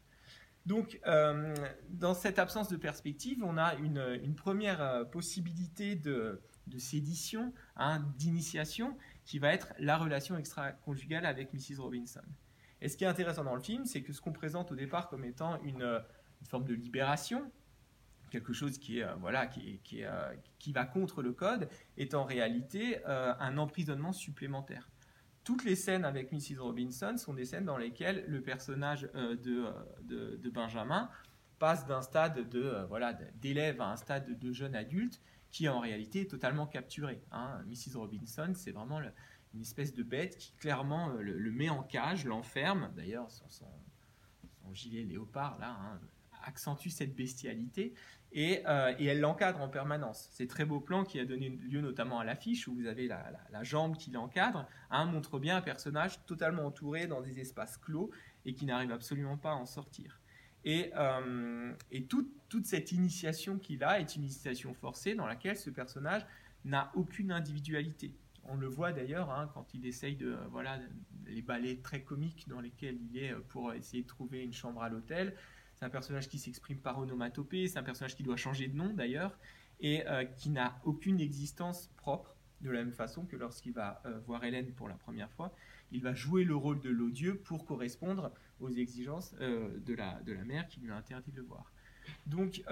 Donc, 0.65 0.99
euh, 1.07 1.55
dans 1.91 2.15
cette 2.15 2.39
absence 2.39 2.69
de 2.69 2.77
perspective, 2.77 3.43
on 3.45 3.57
a 3.57 3.75
une, 3.77 4.35
première 4.35 4.83
euh, 4.83 5.05
possibilité 5.05 5.95
de, 5.95 6.41
sédition, 6.79 7.53
hein, 7.77 8.05
d'initiation, 8.19 8.97
qui 9.25 9.39
va 9.39 9.53
être 9.53 9.73
la 9.79 9.97
relation 9.97 10.37
extra-conjugale 10.37 11.27
avec 11.27 11.53
Mrs. 11.53 11.81
Robinson. 11.81 12.23
Et 12.81 12.89
ce 12.89 12.97
qui 12.97 13.05
est 13.05 13.09
intéressant 13.09 13.45
dans 13.45 13.55
le 13.55 13.61
film, 13.61 13.85
c'est 13.87 14.03
que 14.03 14.13
ce 14.13 14.21
qu'on 14.21 14.33
présente 14.33 14.71
au 14.73 14.77
départ 14.77 15.09
comme 15.09 15.25
étant 15.25 15.61
une, 15.63 16.01
forme 16.45 16.65
de 16.65 16.75
libération, 16.75 17.51
quelque 18.31 18.53
chose 18.53 18.79
qui, 18.79 18.99
est, 18.99 19.15
voilà, 19.21 19.47
qui, 19.47 19.81
qui, 19.83 20.73
va 20.73 20.85
contre 20.85 21.23
le 21.23 21.33
code, 21.33 21.69
est 21.97 22.15
en 22.15 22.25
réalité 22.25 22.99
euh, 23.07 23.35
un 23.41 23.57
emprisonnement 23.57 24.13
supplémentaire 24.13 24.89
toutes 25.47 25.65
les 25.65 25.77
scènes 25.77 26.05
avec 26.05 26.33
Mrs. 26.33 26.59
Robinson 26.59 27.17
sont 27.17 27.33
des 27.33 27.45
scènes 27.45 27.65
dans 27.65 27.77
lesquelles 27.77 28.25
le 28.27 28.43
personnage 28.43 29.09
euh, 29.15 29.37
euh, 29.47 30.37
de, 30.37 30.51
Benjamin 30.51 31.09
passe 31.61 31.87
d'un 31.87 32.03
stade 32.03 32.49
de 32.49 32.63
euh, 32.65 32.85
voilà 32.87 33.13
d'élève 33.13 33.81
à 33.81 33.93
un 33.93 33.97
stade 33.97 34.41
de 34.41 34.53
jeune 34.53 34.75
adulte 34.75 35.21
qui 35.51 35.69
en 35.69 35.81
réalité 35.81 36.23
est 36.23 36.31
totalement 36.31 36.67
capturé. 36.67 37.23
Hein. 37.33 37.63
Mrs. 37.67 37.97
Robinson, 37.97 38.53
c'est 38.55 38.73
vraiment 38.73 39.01
une 39.55 39.61
espèce 39.61 39.95
de 39.95 40.03
bête 40.03 40.37
qui 40.39 40.53
clairement 40.55 41.09
le, 41.09 41.51
met 41.51 41.69
en 41.69 41.83
cage, 41.83 42.25
l'enferme. 42.25 42.91
D'ailleurs, 42.97 43.31
son, 43.31 43.67
gilet 44.73 45.05
léopard 45.05 45.59
là 45.59 45.79
hein, 45.81 46.01
accentue 46.45 46.89
cette 46.89 47.15
bestialité. 47.15 47.95
Euh, 48.37 48.95
et, 48.99 49.07
elle 49.07 49.21
l'encadre 49.21 49.61
en 49.61 49.69
permanence. 49.69 50.29
Ces 50.31 50.47
très 50.47 50.65
beau 50.65 50.81
plan 50.81 51.05
qui 51.05 51.19
a 51.19 51.25
donné 51.25 51.49
lieu 51.49 51.81
notamment 51.81 52.19
à 52.19 52.25
l'affiche 52.25 52.69
où 52.69 52.75
vous 52.75 52.87
avez 52.87 53.07
la, 53.07 53.63
jambe 53.63 53.97
qui 53.97 54.11
l'encadre, 54.11 54.67
hein, 54.91 55.07
montre 55.07 55.39
bien 55.39 55.57
un 55.57 55.63
personnage 55.63 56.25
totalement 56.27 56.67
entouré 56.67 57.07
dans 57.07 57.23
des 57.23 57.41
espaces 57.41 57.79
clos 57.79 58.11
et 58.45 58.55
qui 58.55 58.67
n'arrive 58.67 58.93
absolument 58.93 59.39
pas 59.39 59.53
à 59.53 59.55
en 59.55 59.67
sortir. 59.67 60.21
Et, 60.67 60.93
euh, 60.97 61.73
toute, 62.09 62.67
cette 62.67 62.93
initiation 62.93 63.59
qu'il 63.59 63.83
a 63.83 64.01
est 64.01 64.17
une 64.17 64.25
initiation 64.25 64.75
forcée 64.75 65.15
dans 65.15 65.27
laquelle 65.27 65.57
ce 65.57 65.71
personnage 65.71 66.27
n'a 66.65 66.91
aucune 66.95 67.33
individualité. 67.33 68.15
On 68.45 68.57
le 68.57 68.67
voit 68.67 68.93
d'ailleurs 68.93 69.31
hein, 69.31 69.51
quand 69.55 69.75
il 69.75 69.87
essaye 69.87 70.17
de 70.17 70.37
voilà 70.51 70.79
les 71.27 71.43
ballets 71.43 71.77
très 71.83 72.03
comiques 72.03 72.47
dans 72.49 72.61
lesquels 72.61 72.99
il 73.11 73.19
est 73.19 73.35
pour 73.49 73.73
essayer 73.73 74.03
de 74.03 74.09
trouver 74.09 74.43
une 74.43 74.53
chambre 74.53 74.83
à 74.83 74.89
l'hôtel 74.89 75.35
c'est 75.77 75.85
un 75.85 75.91
personnage 75.91 76.29
qui 76.29 76.39
s'exprime 76.39 76.79
par 76.79 76.99
onomatopée, 76.99 77.69
c'est 77.69 77.79
un 77.79 77.83
personnage 77.83 78.17
qui 78.17 78.23
doit 78.23 78.37
changer 78.37 78.67
de 78.67 78.77
nom 78.77 78.93
d'ailleurs, 78.93 79.39
et 79.81 80.07
euh, 80.09 80.25
qui 80.25 80.49
n'a 80.51 80.81
aucune 80.85 81.21
existence 81.21 81.91
propre, 81.97 82.35
de 82.67 82.73
la 82.73 82.85
même 82.85 82.93
façon 82.93 83.25
que 83.25 83.37
lorsqu'il 83.37 83.73
va 83.73 84.03
euh, 84.05 84.19
voir 84.27 84.45
Hélène 84.45 84.73
pour 84.73 84.89
la 84.89 84.95
première 84.95 85.31
fois, 85.31 85.55
il 85.93 86.03
va 86.03 86.15
jouer 86.15 86.45
le 86.45 86.57
rôle 86.57 86.81
de 86.81 86.91
l'odieux 86.91 87.37
pour 87.37 87.65
correspondre 87.65 88.33
aux 88.61 88.71
exigences 88.71 89.35
euh, 89.41 89.79
de, 89.79 89.95
la, 89.95 90.21
de 90.23 90.33
la 90.33 90.45
mère 90.45 90.67
qui 90.69 90.81
lui 90.81 90.91
a 90.91 90.97
interdit 90.97 91.31
de 91.31 91.37
le 91.37 91.47
voir. 91.47 91.73
Donc 92.27 92.63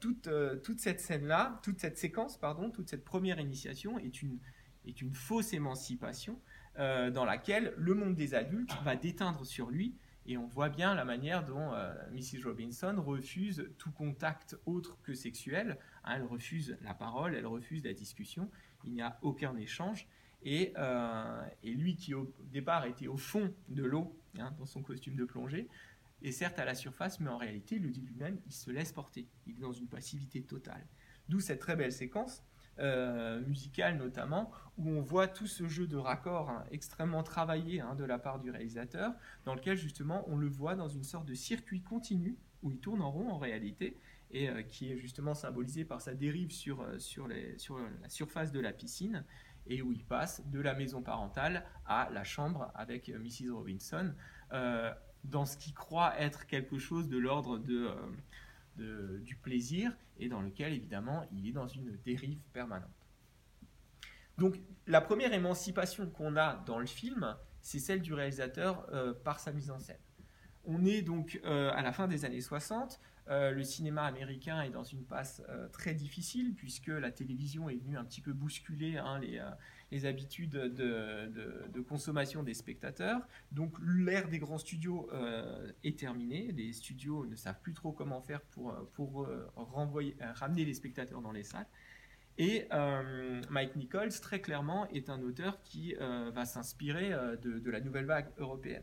toute, 0.00 0.28
toute 0.64 0.80
cette 0.80 0.98
scène-là, 0.98 1.60
toute 1.62 1.78
cette 1.78 1.98
séquence, 1.98 2.36
pardon, 2.36 2.68
toute 2.68 2.88
cette 2.88 3.04
première 3.04 3.38
initiation 3.38 3.96
est 4.00 4.22
une, 4.22 4.40
est 4.84 5.00
une 5.00 5.14
fausse 5.14 5.52
émancipation 5.52 6.40
dans 6.76 7.24
laquelle 7.24 7.74
le 7.76 7.94
monde 7.94 8.16
des 8.16 8.34
adultes 8.34 8.74
va 8.82 8.96
déteindre 8.96 9.46
sur 9.46 9.70
lui 9.70 9.94
et 10.26 10.36
on 10.36 10.46
voit 10.46 10.68
bien 10.68 10.94
la 10.94 11.04
manière 11.04 11.44
dont 11.44 11.72
euh, 11.72 11.92
Mrs. 12.12 12.44
Robinson 12.44 12.94
refuse 12.98 13.68
tout 13.78 13.90
contact 13.90 14.56
autre 14.66 14.98
que 15.02 15.14
sexuel. 15.14 15.78
Hein, 16.04 16.14
elle 16.16 16.24
refuse 16.24 16.76
la 16.82 16.94
parole, 16.94 17.34
elle 17.34 17.46
refuse 17.46 17.82
la 17.84 17.92
discussion. 17.92 18.48
Il 18.84 18.92
n'y 18.92 19.02
a 19.02 19.18
aucun 19.22 19.56
échange. 19.56 20.06
Et, 20.44 20.72
euh, 20.76 21.42
lui 21.62 21.96
qui 21.96 22.14
au 22.14 22.32
départ 22.52 22.84
était 22.84 23.06
au 23.06 23.16
fond 23.16 23.54
de 23.68 23.84
l'eau, 23.84 24.16
hein, 24.38 24.52
dans 24.58 24.66
son 24.66 24.82
costume 24.82 25.14
de 25.16 25.24
plongée, 25.24 25.68
est 26.22 26.32
certes 26.32 26.58
à 26.58 26.64
la 26.64 26.74
surface, 26.74 27.20
mais 27.20 27.30
en 27.30 27.36
réalité, 27.36 27.76
il 27.76 27.82
le 27.82 27.90
dit 27.90 28.00
lui-même, 28.00 28.38
il 28.46 28.52
se 28.52 28.70
laisse 28.70 28.92
porter. 28.92 29.26
Il 29.46 29.56
est 29.56 29.60
dans 29.60 29.72
une 29.72 29.88
passivité 29.88 30.42
totale. 30.42 30.86
D'où 31.28 31.40
cette 31.40 31.60
très 31.60 31.76
belle 31.76 31.92
séquence 31.92 32.42
euh, 32.78 33.40
musicale 33.42 33.98
notamment, 33.98 34.50
où 34.78 34.88
on 34.88 35.02
voit 35.02 35.28
tout 35.28 35.46
ce 35.46 35.68
jeu 35.68 35.86
de 35.86 35.96
raccords 35.96 36.48
hein, 36.48 36.64
extrêmement 36.70 37.22
travaillé 37.22 37.80
hein, 37.82 37.94
de 37.94 38.04
la 38.04 38.18
part 38.18 38.38
du 38.38 38.50
réalisateur, 38.50 39.12
dans 39.44 39.54
lequel 39.54 39.76
justement 39.76 40.24
on 40.28 40.36
le 40.36 40.48
voit 40.48 40.74
dans 40.74 40.88
une 40.88 41.04
sorte 41.04 41.26
de 41.26 41.34
circuit 41.34 41.82
continu, 41.82 42.38
où 42.62 42.70
il 42.70 42.78
tourne 42.78 43.02
en 43.02 43.10
rond 43.10 43.28
en 43.28 43.38
réalité, 43.38 43.98
et 44.32 44.48
euh, 44.48 44.62
qui 44.62 44.92
est 44.92 44.98
justement 44.98 45.34
symbolisé 45.34 45.84
par 45.84 46.00
sa 46.00 46.14
dérive 46.14 46.50
sur, 46.50 46.80
euh, 46.80 46.98
sur, 46.98 47.28
la 47.28 48.08
surface 48.08 48.52
de 48.52 48.60
la 48.60 48.72
piscine, 48.72 49.24
et 49.66 49.82
où 49.82 49.92
il 49.92 50.04
passe 50.04 50.44
de 50.48 50.60
la 50.60 50.74
maison 50.74 51.02
parentale 51.02 51.64
à 51.86 52.10
la 52.12 52.24
chambre 52.24 52.72
avec 52.74 53.08
Mrs. 53.08 53.50
Robinson, 53.52 54.12
dans 55.22 55.46
ce 55.46 55.56
qui 55.56 55.72
croit 55.72 56.18
être 56.18 56.46
quelque 56.46 56.78
chose 56.78 57.08
de 57.08 57.16
l'ordre 57.16 57.58
de 57.58 57.88
du 58.76 59.36
plaisir 59.36 59.94
et 60.18 60.28
dans 60.28 60.40
lequel 60.40 60.72
évidemment 60.72 61.24
il 61.30 61.46
est 61.46 61.52
dans 61.52 61.68
une 61.68 61.96
dérive 62.04 62.40
permanente. 62.52 62.90
Donc 64.38 64.58
la 64.86 65.00
première 65.00 65.32
émancipation 65.32 66.08
qu'on 66.08 66.36
a 66.36 66.56
dans 66.66 66.78
le 66.78 66.86
film, 66.86 67.36
c'est 67.60 67.78
celle 67.78 68.02
du 68.02 68.14
réalisateur 68.14 68.86
euh, 68.92 69.12
par 69.12 69.40
sa 69.40 69.52
mise 69.52 69.70
en 69.70 69.78
scène. 69.78 70.00
On 70.64 70.84
est 70.84 71.02
donc 71.02 71.40
euh, 71.44 71.70
à 71.72 71.82
la 71.82 71.92
fin 71.92 72.08
des 72.08 72.24
années 72.24 72.40
60, 72.40 73.00
euh, 73.28 73.50
le 73.52 73.62
cinéma 73.62 74.04
américain 74.04 74.62
est 74.62 74.70
dans 74.70 74.84
une 74.84 75.04
passe 75.04 75.42
très 75.72 75.94
difficile 75.94 76.54
puisque 76.54 76.88
la 76.88 77.10
télévision 77.10 77.68
est 77.68 77.76
venue 77.76 77.96
un 77.96 78.04
petit 78.04 78.20
peu 78.20 78.32
bousculer 78.32 78.98
hein, 78.98 79.18
les, 79.20 79.40
les 79.92 80.06
habitudes 80.06 80.52
de, 80.52 81.80
consommation 81.88 82.42
des 82.42 82.54
spectateurs. 82.54 83.20
Donc 83.52 83.74
l'ère 83.84 84.28
des 84.28 84.38
grands 84.38 84.58
studios 84.58 85.08
euh, 85.12 85.70
est 85.84 85.98
terminée. 85.98 86.50
Les 86.52 86.72
studios 86.72 87.26
ne 87.26 87.36
savent 87.36 87.60
plus 87.60 87.74
trop 87.74 87.92
comment 87.92 88.22
faire 88.22 88.40
pour, 88.40 88.72
euh, 88.72 88.90
euh, 88.98 90.32
ramener 90.34 90.64
les 90.64 90.74
spectateurs 90.74 91.20
dans 91.20 91.30
les 91.30 91.44
salles. 91.44 91.66
Et 92.38 92.66
Mike 93.50 93.76
Nichols, 93.76 94.18
très 94.22 94.40
clairement, 94.40 94.88
est 94.88 95.10
un 95.10 95.20
auteur 95.20 95.62
qui 95.62 95.94
va 95.98 96.46
s'inspirer 96.46 97.10
de, 97.42 97.70
la 97.70 97.80
nouvelle 97.80 98.06
vague 98.06 98.30
européenne. 98.38 98.82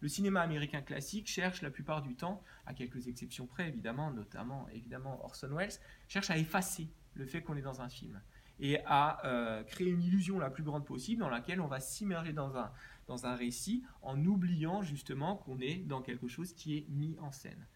Le 0.00 0.08
cinéma 0.08 0.42
américain 0.42 0.82
classique 0.82 1.26
cherche 1.26 1.62
la 1.62 1.70
plupart 1.70 2.02
du 2.02 2.14
temps, 2.14 2.42
à 2.66 2.74
quelques 2.74 3.08
exceptions 3.08 3.46
près 3.46 3.68
évidemment, 3.68 4.10
notamment 4.10 4.68
évidemment 4.72 5.24
Orson 5.24 5.48
Welles, 5.48 5.72
cherche 6.08 6.30
à 6.30 6.36
effacer 6.36 6.88
le 7.14 7.24
fait 7.24 7.42
qu'on 7.42 7.56
est 7.56 7.62
dans 7.62 7.80
un 7.80 7.88
film 7.88 8.20
et 8.58 8.78
à 8.86 9.24
euh, 9.26 9.62
créer 9.64 9.88
une 9.88 10.02
illusion 10.02 10.38
la 10.38 10.50
plus 10.50 10.62
grande 10.62 10.84
possible 10.84 11.20
dans 11.20 11.28
laquelle 11.28 11.60
on 11.60 11.66
va 11.66 11.80
s'immerger 11.80 12.32
dans 12.32 12.56
un, 12.56 12.70
dans 13.06 13.26
un 13.26 13.34
récit 13.34 13.82
en 14.02 14.22
oubliant 14.24 14.82
justement 14.82 15.36
qu'on 15.36 15.60
est 15.60 15.76
dans 15.76 16.00
quelque 16.00 16.28
chose 16.28 16.52
qui 16.52 16.76
est 16.76 16.86
mis 16.88 17.16
en 17.20 17.32
scène. 17.32 17.66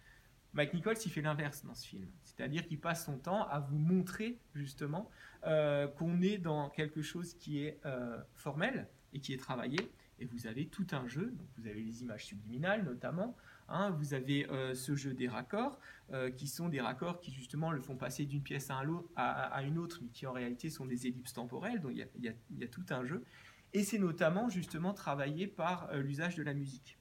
Mike 0.53 0.75
Nichols, 0.75 0.97
il 1.05 1.13
fait 1.13 1.23
l'inverse 1.23 1.65
dans 1.65 1.75
ce 1.75 1.87
film, 1.87 2.09
c'est-à-dire 2.25 2.67
qu'il 2.67 2.81
passe 2.81 3.05
son 3.05 3.19
temps 3.19 3.47
à 3.47 3.61
vous 3.61 3.79
montrer 3.79 4.39
justement 4.55 5.09
euh, 5.47 5.87
qu'on 5.87 6.21
est 6.23 6.39
dans 6.39 6.71
quelque 6.71 7.03
chose 7.03 7.35
qui 7.35 7.63
est 7.63 7.79
euh, 7.87 8.19
formel 8.35 8.89
et 9.13 9.21
qui 9.21 9.33
est 9.33 9.39
travaillé, 9.39 9.79
et 10.21 10.27
vous 10.27 10.47
avez 10.47 10.67
tout 10.67 10.87
un 10.93 11.09
jeu, 11.09 11.27
donc 11.27 11.49
vous 11.57 11.67
avez 11.67 11.83
les 11.83 12.03
images 12.03 12.27
subliminales 12.27 12.85
notamment, 12.85 13.37
Hein, 13.73 13.91
vous 13.91 14.15
avez 14.15 14.51
euh, 14.51 14.75
ce 14.75 14.97
jeu 14.97 15.15
des 15.15 15.29
raccords, 15.29 15.79
euh, 16.13 16.29
qui 16.31 16.49
sont 16.49 16.69
des 16.69 16.81
raccords 16.81 17.21
qui 17.21 17.31
justement 17.31 17.71
le 17.71 17.81
font 17.81 17.95
passer 17.95 18.27
d'une 18.27 18.43
pièce 18.43 18.69
à, 18.69 19.63
une 19.63 19.79
autre, 19.79 20.01
mais 20.03 20.09
qui 20.09 20.27
en 20.27 20.33
réalité 20.33 20.71
sont 20.71 20.87
des 20.87 21.07
ellipses 21.07 21.35
temporelles, 21.35 21.81
donc 21.81 21.93
il 21.95 22.25
y, 22.25 22.65
a, 22.65 22.67
tout 22.67 22.85
un 22.91 23.05
jeu. 23.05 23.25
Et 23.73 23.85
c'est 23.85 24.01
notamment 24.01 24.49
justement 24.49 24.93
travaillé 24.93 25.47
par 25.47 25.89
euh, 25.91 26.03
l'usage 26.03 26.35
de 26.35 26.43
la 26.43 26.53
musique. 26.53 26.99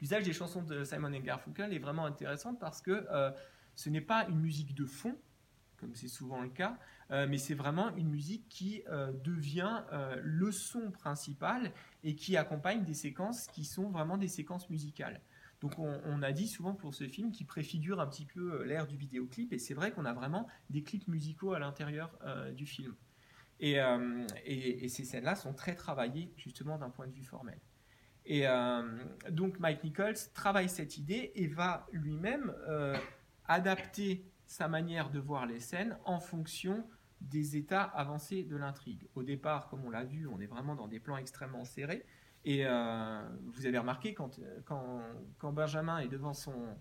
L'usage 0.00 0.22
des 0.22 0.32
chansons 0.32 0.62
de 0.62 0.84
Simon 0.84 1.10
Garfunkel 1.10 1.74
est 1.74 1.80
vraiment 1.80 2.06
intéressant 2.06 2.54
parce 2.54 2.80
que 2.80 3.06
ce 3.74 3.90
n'est 3.90 4.00
pas 4.00 4.26
une 4.28 4.40
musique 4.40 4.74
de 4.74 4.86
fond, 4.86 5.14
comme 5.80 5.94
c'est 5.94 6.08
souvent 6.08 6.42
le 6.42 6.48
cas, 6.48 6.78
mais 7.10 7.38
c'est 7.38 7.54
vraiment 7.54 7.94
une 7.96 8.08
musique 8.08 8.48
qui 8.48 8.84
devient 9.24 9.82
le 10.22 10.52
son 10.52 10.92
principal 10.92 11.72
et 12.04 12.14
qui 12.14 12.36
accompagne 12.36 12.84
des 12.84 12.94
séquences 12.94 13.46
qui 13.48 13.64
sont 13.64 13.90
vraiment 13.90 14.16
des 14.16 14.28
séquences 14.28 14.70
musicales. 14.70 15.20
Donc 15.60 15.78
on, 15.78 16.22
a 16.22 16.32
dit 16.32 16.48
souvent 16.48 16.74
pour 16.74 16.94
ce 16.94 17.06
film 17.06 17.32
qu'il 17.32 17.46
préfigure 17.46 18.00
un 18.00 18.06
petit 18.06 18.24
peu 18.24 18.60
euh, 18.60 18.64
l'ère 18.64 18.86
du 18.86 18.96
vidéoclip, 18.96 19.52
et 19.52 19.58
c'est 19.58 19.74
vrai 19.74 19.92
qu'on 19.92 20.06
a 20.06 20.14
vraiment 20.14 20.46
des 20.70 20.82
clips 20.82 21.06
musicaux 21.06 21.52
à 21.52 21.58
l'intérieur 21.58 22.10
euh, 22.24 22.50
du 22.52 22.64
film. 22.64 22.94
Euh, 23.62 24.26
et, 24.46 24.88
ces 24.88 25.04
scènes-là 25.04 25.34
sont 25.34 25.52
très 25.52 25.74
travaillées 25.74 26.32
justement 26.38 26.78
d'un 26.78 26.88
point 26.88 27.06
de 27.06 27.12
vue 27.12 27.24
formel. 27.24 27.58
Et 28.26 28.44
donc 29.30 29.58
Mike 29.58 29.82
Nichols 29.82 30.14
travaille 30.34 30.68
cette 30.68 30.98
idée 30.98 31.32
et 31.34 31.48
va 31.48 31.88
lui-même 31.90 32.54
adapter 33.46 34.24
sa 34.50 34.66
manière 34.66 35.10
de 35.10 35.20
voir 35.20 35.46
les 35.46 35.60
scènes 35.60 35.96
en 36.04 36.18
fonction 36.18 36.84
des 37.20 37.56
états 37.56 37.84
avancés 37.84 38.42
de 38.42 38.56
l'intrigue. 38.56 39.06
Au 39.14 39.22
départ, 39.22 39.68
comme 39.68 39.84
on 39.84 39.90
l'a 39.90 40.02
vu, 40.02 40.26
on 40.26 40.40
est 40.40 40.48
vraiment 40.48 40.74
dans 40.74 40.88
des 40.88 40.98
plans 40.98 41.16
extrêmement 41.16 41.64
serrés. 41.64 42.04
Et 42.44 42.66
euh, 42.66 43.22
vous 43.44 43.66
avez 43.66 43.78
remarqué, 43.78 44.12
quand, 44.12 44.40
quand, 44.64 45.52
Benjamin 45.52 46.00
est 46.00 46.08
devant 46.08 46.34
son, 46.34 46.76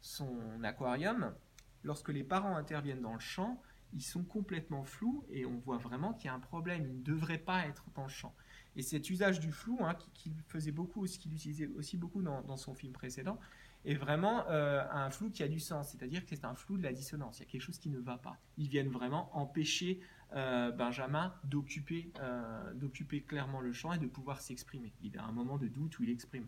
son 0.00 0.38
aquarium, 0.64 1.34
lorsque 1.82 2.08
les 2.08 2.24
parents 2.24 2.56
interviennent 2.56 3.02
dans 3.02 3.12
le 3.12 3.20
champ, 3.20 3.60
ils 3.92 4.02
sont 4.02 4.24
complètement 4.24 4.82
flous 4.82 5.22
et 5.28 5.44
on 5.44 5.58
voit 5.58 5.76
vraiment 5.76 6.14
qu'il 6.14 6.26
y 6.26 6.30
a 6.30 6.34
un 6.34 6.40
problème. 6.40 6.86
Ils 6.86 7.00
ne 7.00 7.02
devraient 7.02 7.36
pas 7.36 7.66
être 7.66 7.84
dans 7.94 8.04
le 8.04 8.08
champ. 8.08 8.34
Et 8.74 8.80
cet 8.80 9.10
usage 9.10 9.38
du 9.38 9.52
flou, 9.52 9.76
hein, 9.82 9.94
qu'il 10.14 10.32
faisait 10.48 10.72
beaucoup, 10.72 11.06
ce 11.06 11.18
qu'il 11.18 11.34
utilisait 11.34 11.66
aussi 11.76 11.98
beaucoup 11.98 12.22
dans, 12.22 12.56
son 12.56 12.74
film 12.74 12.94
précédent, 12.94 13.38
est 13.86 13.94
vraiment 13.94 14.44
euh, 14.48 14.82
un 14.90 15.10
flou 15.10 15.30
qui 15.30 15.42
a 15.42 15.48
du 15.48 15.60
sens. 15.60 15.90
C'est-à-dire 15.90 16.26
que 16.26 16.34
c'est 16.34 16.44
un 16.44 16.54
flou 16.54 16.76
de 16.76 16.82
la 16.82 16.92
dissonance. 16.92 17.38
Il 17.38 17.44
y 17.44 17.46
a 17.46 17.50
quelque 17.50 17.62
chose 17.62 17.78
qui 17.78 17.88
ne 17.88 17.98
va 17.98 18.18
pas. 18.18 18.36
Ils 18.58 18.68
viennent 18.68 18.90
vraiment 18.90 19.30
empêcher 19.36 20.00
euh, 20.34 20.72
Benjamin 20.72 21.32
d'occuper, 21.44 22.10
euh, 22.20 22.74
d'occuper 22.74 23.22
clairement 23.22 23.60
le 23.60 23.72
champ 23.72 23.92
et 23.92 23.98
de 23.98 24.06
pouvoir 24.06 24.40
s'exprimer. 24.40 24.92
Il 25.02 25.16
a 25.16 25.24
un 25.24 25.32
moment 25.32 25.56
de 25.56 25.68
doute 25.68 25.98
où 25.98 26.02
il 26.02 26.10
exprime 26.10 26.46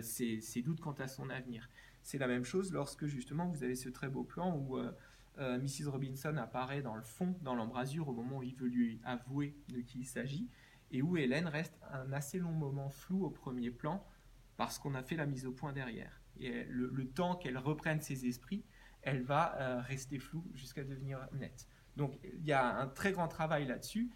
ses, 0.00 0.40
ses, 0.40 0.62
doutes 0.62 0.80
quant 0.80 0.92
à 0.92 1.08
son 1.08 1.28
avenir. 1.30 1.68
C'est 2.02 2.18
la 2.18 2.28
même 2.28 2.44
chose 2.44 2.72
lorsque 2.72 3.06
justement 3.06 3.46
vous 3.46 3.64
avez 3.64 3.74
ce 3.74 3.88
très 3.88 4.08
beau 4.08 4.22
plan 4.22 4.56
où 4.56 4.78
Mrs. 5.36 5.88
Robinson 5.88 6.36
apparaît 6.36 6.80
dans 6.80 6.94
le 6.94 7.02
fond, 7.02 7.34
dans 7.42 7.56
l'embrasure, 7.56 8.08
au 8.08 8.12
moment 8.12 8.38
où 8.38 8.42
il 8.44 8.54
veut 8.54 8.68
lui 8.68 9.00
avouer 9.04 9.56
de 9.68 9.80
qui 9.80 9.98
il 9.98 10.06
s'agit 10.06 10.46
et 10.92 11.02
où 11.02 11.16
Hélène 11.16 11.46
reste 11.46 11.76
un 11.92 12.12
assez 12.12 12.38
long 12.38 12.52
moment 12.52 12.88
flou 12.88 13.24
au 13.24 13.30
premier 13.30 13.70
plan 13.70 14.04
parce 14.58 14.78
qu'on 14.80 14.94
a 14.94 15.02
fait 15.02 15.16
la 15.16 15.24
mise 15.24 15.46
au 15.46 15.52
point 15.52 15.72
derrière. 15.72 16.20
Et 16.40 16.64
le, 16.64 17.08
temps 17.08 17.36
qu'elle 17.36 17.56
reprenne 17.56 18.00
ses 18.00 18.26
esprits, 18.26 18.64
elle 19.02 19.22
va 19.22 19.56
euh, 19.56 19.80
rester 19.80 20.18
floue 20.18 20.44
jusqu'à 20.52 20.84
devenir 20.84 21.26
nette. 21.32 21.68
Donc 21.96 22.18
il 22.24 22.44
y 22.44 22.52
a 22.52 22.76
un 22.76 22.88
très 22.88 23.12
grand 23.12 23.28
travail 23.28 23.66
là-dessus. 23.66 24.10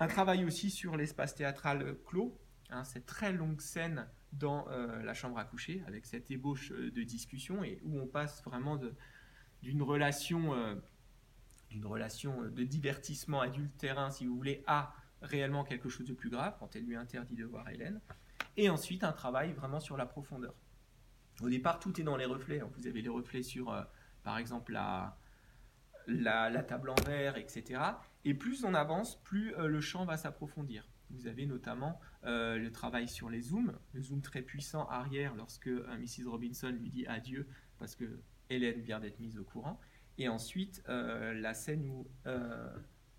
Un 0.00 0.08
travail 0.08 0.44
aussi 0.44 0.70
sur 0.70 0.96
l'espace 0.96 1.36
théâtral 1.36 1.96
clos, 2.04 2.36
hein, 2.70 2.82
cette 2.84 3.06
très 3.06 3.32
longue 3.32 3.60
scène 3.60 4.08
dans 4.32 4.68
euh, 4.68 5.02
la 5.02 5.14
chambre 5.14 5.38
à 5.38 5.44
coucher, 5.44 5.82
avec 5.86 6.04
cette 6.04 6.30
ébauche 6.32 6.72
euh, 6.72 6.90
de 6.90 7.02
discussion, 7.04 7.62
et 7.62 7.80
où 7.84 7.98
on 7.98 8.08
passe 8.08 8.42
vraiment 8.42 8.78
d'une 9.62 9.82
relation, 9.82 10.52
d'une 11.70 11.86
relation 11.86 12.42
de 12.42 12.64
divertissement 12.64 13.40
adultérin, 13.40 14.10
si 14.10 14.26
vous 14.26 14.36
voulez, 14.36 14.64
à 14.66 14.92
réellement 15.22 15.62
quelque 15.62 15.88
chose 15.88 16.08
de 16.08 16.12
plus 16.12 16.28
grave 16.28 16.56
quand 16.58 16.74
elle 16.74 16.84
lui 16.84 16.96
interdit 16.96 17.36
de 17.36 17.44
voir 17.44 17.68
Hélène. 17.70 18.00
Et 18.56 18.70
ensuite, 18.70 19.04
un 19.04 19.12
travail 19.12 19.52
vraiment 19.52 19.80
sur 19.80 19.96
la 19.96 20.06
profondeur. 20.06 20.54
Au 21.42 21.48
départ, 21.48 21.78
tout 21.78 22.00
est 22.00 22.04
dans 22.04 22.16
les 22.16 22.24
reflets. 22.24 22.62
Vous 22.76 22.86
avez 22.86 23.02
les 23.02 23.08
reflets 23.08 23.42
sur, 23.42 23.70
euh, 23.70 23.82
par 24.22 24.38
exemple, 24.38 24.72
la, 24.72 25.18
la, 26.06 26.62
table 26.62 26.90
en 26.90 27.02
verre, 27.04 27.36
etc. 27.36 27.80
Et 28.24 28.32
plus 28.32 28.64
on 28.64 28.72
avance, 28.72 29.22
plus 29.22 29.54
euh, 29.56 29.66
le 29.68 29.80
champ 29.80 30.06
va 30.06 30.16
s'approfondir. 30.16 30.88
Vous 31.10 31.26
avez 31.26 31.46
notamment 31.46 32.00
euh, 32.24 32.56
le 32.56 32.72
travail 32.72 33.08
sur 33.08 33.28
les 33.28 33.42
zooms, 33.42 33.78
le 33.92 34.02
zoom 34.02 34.22
très 34.22 34.42
puissant 34.42 34.88
arrière 34.88 35.34
lorsque 35.36 35.68
Mrs. 35.68 36.26
Robinson 36.26 36.70
lui 36.70 36.90
dit 36.90 37.06
adieu 37.06 37.46
parce 37.78 37.94
que 37.94 38.20
Hélène 38.48 38.80
vient 38.80 38.98
d'être 38.98 39.20
mise 39.20 39.38
au 39.38 39.44
courant. 39.44 39.78
Et 40.18 40.28
ensuite, 40.28 40.82
la 40.88 41.52
scène 41.52 41.86
où 41.90 42.08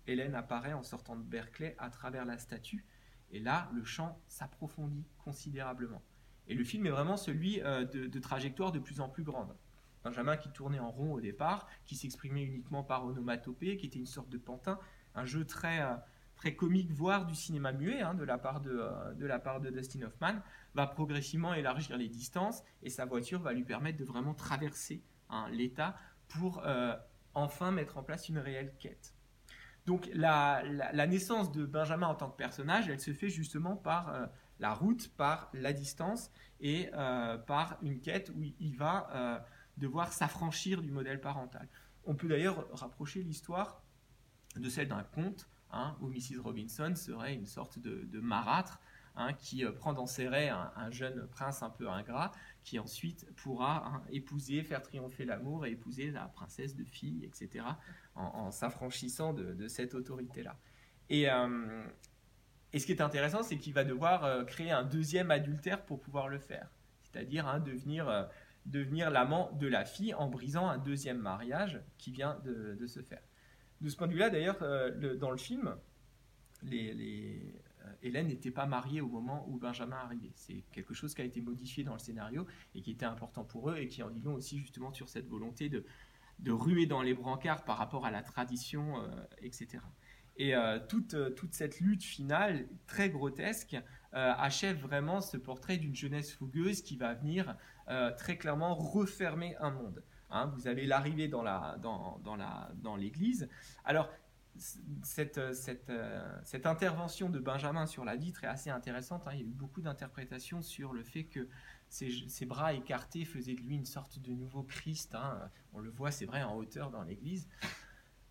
Hélène 0.08 0.34
apparaît 0.34 0.72
en 0.72 0.82
sortant 0.82 1.16
de 1.16 1.22
Berkeley 1.22 1.76
à 1.78 1.90
travers 1.90 2.24
la 2.24 2.38
statue. 2.38 2.84
Et 3.30 3.40
là, 3.40 3.70
le 3.74 3.84
champ 3.84 4.20
s'approfondit 4.28 5.04
considérablement. 5.18 6.02
Et 6.48 6.54
le 6.54 6.64
film 6.64 6.86
est 6.86 6.90
vraiment 6.90 7.16
celui 7.16 7.62
euh, 7.62 7.84
de, 7.84 8.18
trajectoires 8.18 8.72
de 8.72 8.78
plus 8.78 9.00
en 9.00 9.08
plus 9.08 9.22
grandes. 9.22 9.54
Benjamin 10.02 10.36
qui 10.36 10.50
tournait 10.50 10.78
en 10.78 10.90
rond 10.90 11.12
au 11.12 11.20
départ, 11.20 11.66
qui 11.84 11.94
s'exprimait 11.94 12.42
uniquement 12.42 12.82
par 12.82 13.04
onomatopée, 13.04 13.76
qui 13.76 13.86
était 13.86 13.98
une 13.98 14.06
sorte 14.06 14.30
de 14.30 14.38
pantin, 14.38 14.78
un 15.14 15.26
jeu 15.26 15.44
très, 15.44 15.82
euh, 15.82 15.94
très 16.36 16.54
comique, 16.54 16.90
voire 16.92 17.26
du 17.26 17.34
cinéma 17.34 17.72
muet 17.72 18.00
hein, 18.00 18.14
de, 18.14 18.24
la 18.24 18.38
part 18.38 18.60
de, 18.60 18.70
euh, 18.70 19.12
de 19.14 19.26
la 19.26 19.38
part 19.38 19.60
de 19.60 19.70
Dustin 19.70 20.02
Hoffman, 20.02 20.40
va 20.74 20.86
progressivement 20.86 21.52
élargir 21.52 21.98
les 21.98 22.08
distances 22.08 22.62
et 22.82 22.88
sa 22.88 23.04
voiture 23.04 23.42
va 23.42 23.52
lui 23.52 23.64
permettre 23.64 23.98
de 23.98 24.04
vraiment 24.04 24.34
traverser 24.34 25.02
hein, 25.28 25.48
l'État 25.50 25.96
pour 26.28 26.62
enfin 27.34 27.70
mettre 27.70 27.96
en 27.96 28.02
place 28.02 28.28
une 28.28 28.38
réelle 28.38 28.74
quête. 28.78 29.14
Donc 29.88 30.10
la, 30.12 30.62
naissance 31.06 31.50
de 31.50 31.64
Benjamin 31.64 32.08
en 32.08 32.14
tant 32.14 32.28
que 32.28 32.36
personnage, 32.36 32.90
elle 32.90 33.00
se 33.00 33.14
fait 33.14 33.30
justement 33.30 33.74
par 33.74 34.10
euh, 34.10 34.26
la 34.60 34.74
route, 34.74 35.08
par 35.16 35.48
la 35.54 35.72
distance 35.72 36.30
et 36.60 36.90
euh, 36.92 37.38
par 37.38 37.78
une 37.80 37.98
quête 37.98 38.30
où 38.36 38.42
il 38.60 38.76
va 38.76 39.08
euh, 39.14 39.38
devoir 39.78 40.12
s'affranchir 40.12 40.82
du 40.82 40.90
modèle 40.90 41.22
parental. 41.22 41.66
On 42.04 42.14
peut 42.14 42.28
d'ailleurs 42.28 42.68
rapprocher 42.72 43.22
l'histoire 43.22 43.80
de 44.56 44.68
celle 44.68 44.88
d'un 44.88 45.04
conte, 45.04 45.48
hein, 45.70 45.96
où 46.02 46.08
Mrs. 46.08 46.42
Robinson 46.44 46.92
serait 46.94 47.32
une 47.32 47.46
sorte 47.46 47.78
de 47.78 48.20
marâtre 48.20 48.80
Hein, 49.20 49.32
qui 49.32 49.64
prend 49.64 49.94
dans 49.94 50.06
ses 50.06 50.28
raies 50.28 50.48
un, 50.48 50.90
jeune 50.92 51.26
prince 51.26 51.64
un 51.64 51.70
peu 51.70 51.88
ingrat, 51.90 52.30
qui 52.62 52.78
ensuite 52.78 53.26
pourra 53.34 53.84
hein, 53.84 54.02
épouser, 54.10 54.62
faire 54.62 54.80
triompher 54.80 55.24
l'amour 55.24 55.66
et 55.66 55.72
épouser 55.72 56.12
la 56.12 56.26
princesse 56.28 56.76
de 56.76 56.84
fille, 56.84 57.24
etc., 57.24 57.64
en, 58.18 58.50
s'affranchissant 58.50 59.32
de, 59.32 59.68
cette 59.68 59.94
autorité-là. 59.94 60.56
Et, 61.08 61.30
euh, 61.30 61.84
et, 62.72 62.78
ce 62.78 62.86
qui 62.86 62.92
est 62.92 63.00
intéressant, 63.00 63.42
c'est 63.42 63.56
qu'il 63.56 63.72
va 63.72 63.84
devoir 63.84 64.24
euh, 64.24 64.44
créer 64.44 64.70
un 64.70 64.84
deuxième 64.84 65.30
adultère 65.30 65.84
pour 65.84 66.00
pouvoir 66.00 66.28
le 66.28 66.38
faire, 66.38 66.68
c'est-à-dire 67.02 67.46
hein, 67.46 67.60
devenir, 67.60 68.28
devenir 68.66 69.10
l'amant 69.10 69.50
de 69.52 69.66
la 69.66 69.84
fille 69.84 70.14
en 70.14 70.28
brisant 70.28 70.68
un 70.68 70.78
deuxième 70.78 71.18
mariage 71.18 71.80
qui 71.96 72.10
vient 72.10 72.38
de, 72.44 72.86
se 72.86 73.00
faire. 73.00 73.22
De 73.80 73.88
ce 73.88 73.96
point 73.96 74.06
de 74.06 74.12
vue-là, 74.12 74.30
d'ailleurs, 74.30 74.58
dans 75.18 75.30
le 75.30 75.38
film, 75.38 75.74
euh, 77.88 77.92
Hélène 78.02 78.28
n'était 78.28 78.50
pas 78.50 78.66
mariée 78.66 79.00
au 79.00 79.08
moment 79.08 79.44
où 79.48 79.58
Benjamin 79.58 79.96
arrivait. 79.96 80.32
C'est 80.34 80.64
quelque 80.72 80.94
chose 80.94 81.14
qui 81.14 81.22
a 81.22 81.24
été 81.24 81.40
modifié 81.40 81.84
dans 81.84 81.92
le 81.92 81.98
scénario 81.98 82.46
et 82.74 82.82
qui 82.82 82.90
était 82.90 83.06
important 83.06 83.44
pour 83.44 83.70
eux 83.70 83.76
et 83.76 83.88
qui 83.88 84.02
en 84.02 84.10
dit 84.10 84.20
long 84.20 84.34
aussi 84.34 84.58
justement 84.58 84.92
sur 84.92 85.08
cette 85.08 85.26
volonté 85.28 85.68
de, 85.68 85.84
de 86.38 86.52
ruer 86.52 86.86
dans 86.86 87.02
les 87.02 87.14
brancards 87.14 87.64
par 87.64 87.78
rapport 87.78 88.06
à 88.06 88.10
la 88.10 88.22
tradition, 88.22 89.02
euh, 89.02 89.08
etc. 89.42 89.82
Et 90.36 90.54
euh, 90.54 90.78
toute, 90.88 91.34
toute, 91.34 91.54
cette 91.54 91.80
lutte 91.80 92.04
finale, 92.04 92.66
très 92.86 93.10
grotesque, 93.10 93.76
achève 94.12 94.78
vraiment 94.78 95.20
ce 95.20 95.36
portrait 95.36 95.76
d'une 95.76 95.94
jeunesse 95.94 96.32
fougueuse 96.32 96.80
qui 96.80 96.96
va 96.96 97.12
venir 97.12 97.56
très 98.16 98.38
clairement 98.38 98.74
refermer 98.74 99.54
un 99.60 99.70
monde. 99.70 100.02
Hein. 100.30 100.50
vous 100.56 100.66
avez 100.66 100.86
l'arrivée 100.86 101.28
dans 101.28 101.42
l'église. 101.42 101.82
Dans, 101.82 102.18
dans, 102.24 102.36
la, 102.36 102.70
dans 102.82 102.98
Alors, 103.84 104.08
cette, 105.02 105.54
cette, 105.54 105.90
euh, 105.90 106.38
cette, 106.44 106.66
intervention 106.66 107.30
de 107.30 107.38
Benjamin 107.38 107.86
sur 107.86 108.04
la 108.04 108.16
vitre 108.16 108.44
est 108.44 108.48
assez 108.48 108.70
intéressante. 108.70 109.22
Hein. 109.26 109.32
Il 109.34 109.40
y 109.40 109.42
a 109.42 109.46
eu 109.46 109.52
beaucoup 109.52 109.80
d'interprétations 109.80 110.62
sur 110.62 110.92
le 110.92 111.02
fait 111.02 111.24
que 111.24 111.48
ses, 111.88 112.46
bras 112.46 112.74
écartés 112.74 113.24
faisaient 113.24 113.54
de 113.54 113.60
lui 113.60 113.76
une 113.76 113.86
sorte 113.86 114.18
de 114.18 114.32
nouveau 114.32 114.62
Christ. 114.62 115.14
Hein. 115.14 115.50
On 115.72 115.80
le 115.80 115.90
voit, 115.90 116.10
c'est 116.10 116.26
vrai, 116.26 116.42
en 116.42 116.54
hauteur 116.56 116.90
dans 116.90 117.02
l'église. 117.02 117.48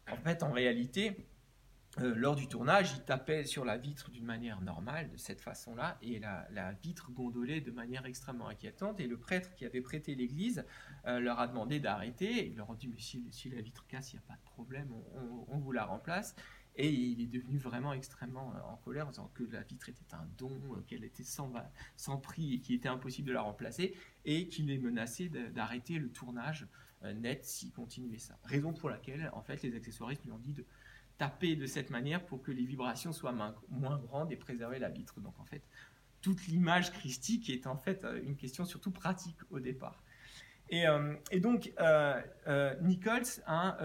En 0.09 0.17
fait, 0.17 0.43
en 0.43 0.51
réalité, 0.51 1.27
euh, 1.99 2.13
lors 2.15 2.35
du 2.35 2.47
tournage, 2.47 2.93
il 2.93 3.03
tapait 3.03 3.43
sur 3.43 3.65
la 3.65 3.77
vitre 3.77 4.11
d'une 4.11 4.25
manière 4.25 4.61
normale, 4.61 5.09
de 5.09 5.17
cette 5.17 5.41
façon-là, 5.41 5.97
et 6.01 6.19
la, 6.19 6.71
vitre 6.83 7.11
gondolait 7.11 7.59
de 7.59 7.71
manière 7.71 8.05
extrêmement 8.05 8.47
inquiétante. 8.47 8.99
Et 8.99 9.07
le 9.07 9.17
prêtre 9.17 9.53
qui 9.55 9.65
avait 9.65 9.81
prêté 9.81 10.13
l'église 10.13 10.63
euh, 11.05 11.19
leur 11.19 11.39
a 11.39 11.47
demandé 11.47 11.79
d'arrêter. 11.79 12.47
Il 12.47 12.57
leur 12.57 12.71
a 12.71 12.75
dit 12.75 12.87
Mais 12.87 12.99
si, 12.99 13.49
la 13.49 13.61
vitre 13.61 13.85
casse, 13.87 14.13
il 14.13 14.17
n'y 14.17 14.19
a 14.19 14.27
pas 14.27 14.35
de 14.35 14.51
problème, 14.51 14.91
on, 15.49 15.57
vous 15.57 15.71
la 15.71 15.85
remplace. 15.85 16.35
Et 16.77 16.89
il 16.89 17.21
est 17.21 17.27
devenu 17.27 17.57
vraiment 17.57 17.93
extrêmement 17.93 18.53
euh, 18.55 18.71
en 18.71 18.77
colère 18.77 19.07
en 19.07 19.09
disant 19.09 19.31
que 19.33 19.43
la 19.43 19.63
vitre 19.63 19.89
était 19.89 20.13
un 20.13 20.27
don, 20.37 20.51
qu'elle 20.87 21.03
était 21.03 21.23
sans, 21.23 21.51
sans 21.95 22.17
prix 22.17 22.53
et 22.53 22.59
qu'il 22.59 22.75
était 22.75 22.89
impossible 22.89 23.27
de 23.27 23.33
la 23.33 23.41
remplacer, 23.41 23.95
et 24.25 24.47
qu'il 24.47 24.69
est 24.71 24.77
menacé 24.77 25.29
d'arrêter 25.29 25.97
le 25.99 26.09
tournage 26.09 26.67
net 27.03 27.45
s'il 27.45 27.71
continuait 27.71 28.17
ça. 28.17 28.37
Raison 28.43 28.73
pour 28.73 28.89
laquelle, 28.89 29.29
en 29.33 29.41
fait, 29.41 29.61
les 29.61 29.75
accessoiristes 29.75 30.23
lui 30.23 30.31
ont 30.31 30.39
dit 30.39 30.53
de 30.53 30.65
taper 31.17 31.55
de 31.55 31.65
cette 31.65 31.89
manière 31.89 32.25
pour 32.25 32.41
que 32.41 32.51
les 32.51 32.65
vibrations 32.65 33.11
soient 33.11 33.33
moins 33.69 33.97
grandes 33.97 34.31
et 34.31 34.35
préserver 34.35 34.79
la 34.79 34.89
vitre. 34.89 35.19
Donc 35.19 35.39
en 35.39 35.45
fait, 35.45 35.63
toute 36.21 36.47
l'image 36.47 36.91
christique 36.91 37.49
est 37.49 37.67
en 37.67 37.77
fait 37.77 38.03
euh, 38.03 38.21
une 38.23 38.35
question 38.35 38.65
surtout 38.65 38.91
pratique 38.91 39.37
au 39.49 39.59
départ. 39.59 40.03
Et, 40.69 40.87
euh, 40.87 41.15
donc, 41.39 41.71
euh, 41.79 42.21
Nichols 42.81 43.41
hein, 43.47 43.77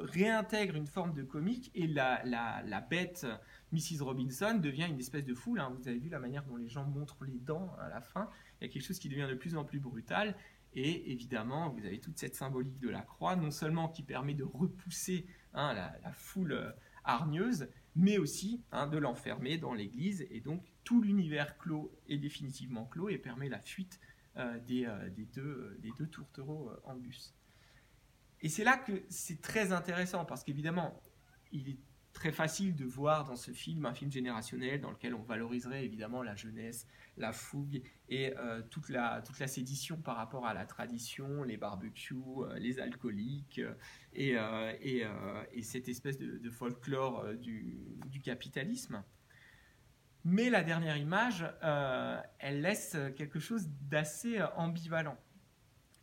réintègre 0.00 0.76
une 0.76 0.86
forme 0.86 1.14
de 1.14 1.22
comique 1.22 1.70
et 1.74 1.86
la, 1.86 2.80
bête 2.88 3.26
Mrs. 3.72 4.02
Robinson 4.02 4.54
devient 4.54 4.86
une 4.88 4.98
espèce 4.98 5.24
de 5.24 5.34
foule. 5.34 5.60
Hein. 5.60 5.74
Vous 5.78 5.88
avez 5.88 5.98
vu 5.98 6.08
la 6.08 6.18
manière 6.18 6.44
dont 6.44 6.56
les 6.56 6.68
gens 6.68 6.84
montrent 6.84 7.24
les 7.24 7.38
dents 7.38 7.74
à 7.80 7.88
la 7.88 8.00
fin. 8.00 8.28
Il 8.60 8.66
y 8.66 8.70
a 8.70 8.72
quelque 8.72 8.84
chose 8.84 8.98
qui 8.98 9.08
devient 9.08 9.26
de 9.28 9.34
plus 9.34 9.56
en 9.56 9.64
plus 9.64 9.80
brutal. 9.80 10.34
Et 10.74 11.10
évidemment, 11.10 11.70
vous 11.70 11.84
avez 11.86 12.00
toute 12.00 12.18
cette 12.18 12.36
symbolique 12.36 12.78
de 12.78 12.90
la 12.90 13.00
croix, 13.00 13.34
non 13.34 13.50
seulement 13.50 13.88
qui 13.88 14.02
permet 14.02 14.34
de 14.34 14.44
repousser 14.44 15.26
hein, 15.54 15.72
la, 15.72 16.12
foule 16.12 16.52
euh, 16.52 16.70
hargneuse, 17.04 17.68
mais 17.94 18.18
aussi 18.18 18.62
hein, 18.72 18.86
de 18.86 18.98
l'enfermer 18.98 19.56
dans 19.56 19.72
l'église. 19.72 20.26
Et 20.30 20.40
donc, 20.40 20.62
tout 20.84 21.00
l'univers 21.00 21.56
clos 21.56 21.90
est 22.08 22.18
définitivement 22.18 22.84
clos 22.84 23.08
et 23.08 23.16
permet 23.16 23.48
la 23.48 23.58
fuite 23.58 23.98
euh, 24.38 24.58
euh, 24.70 25.08
des, 25.10 25.24
deux, 25.34 25.76
des 25.80 25.90
deux 25.98 26.06
tourtereaux 26.06 26.70
en 26.84 26.94
bus. 26.94 27.34
Et 28.42 28.48
c'est 28.48 28.64
là 28.64 28.76
que 28.76 29.02
c'est 29.08 29.40
très 29.40 29.72
intéressant, 29.72 30.24
parce 30.24 30.44
qu'évidemment, 30.44 31.00
il 31.52 31.68
est 31.70 31.78
très 32.12 32.32
facile 32.32 32.74
de 32.74 32.84
voir 32.84 33.24
dans 33.24 33.36
ce 33.36 33.50
film 33.50 33.84
un 33.84 33.92
film 33.92 34.10
générationnel 34.10 34.80
dans 34.80 34.90
lequel 34.90 35.14
on 35.14 35.22
valoriserait 35.22 35.84
évidemment 35.84 36.22
la 36.22 36.34
jeunesse, 36.34 36.86
la 37.18 37.32
fougue 37.32 37.82
et 38.08 38.34
euh, 38.38 38.62
toute, 38.70 38.88
la, 38.88 39.22
sédition 39.46 39.96
par 39.98 40.16
rapport 40.16 40.46
à 40.46 40.54
la 40.54 40.64
tradition, 40.64 41.42
les 41.42 41.58
barbecues, 41.58 42.14
euh, 42.38 42.58
les 42.58 42.78
alcooliques 42.78 43.60
et, 44.14 44.36
et, 44.80 45.04
et, 45.52 45.62
cette 45.62 45.88
espèce 45.88 46.18
de, 46.18 46.50
folklore 46.50 47.34
du, 47.34 48.20
capitalisme. 48.22 49.02
Mais 50.28 50.50
la 50.50 50.64
dernière 50.64 50.96
image, 50.96 51.46
elle 52.40 52.60
laisse 52.60 52.96
quelque 53.14 53.38
chose 53.38 53.68
d'assez 53.82 54.42
ambivalent. 54.56 55.16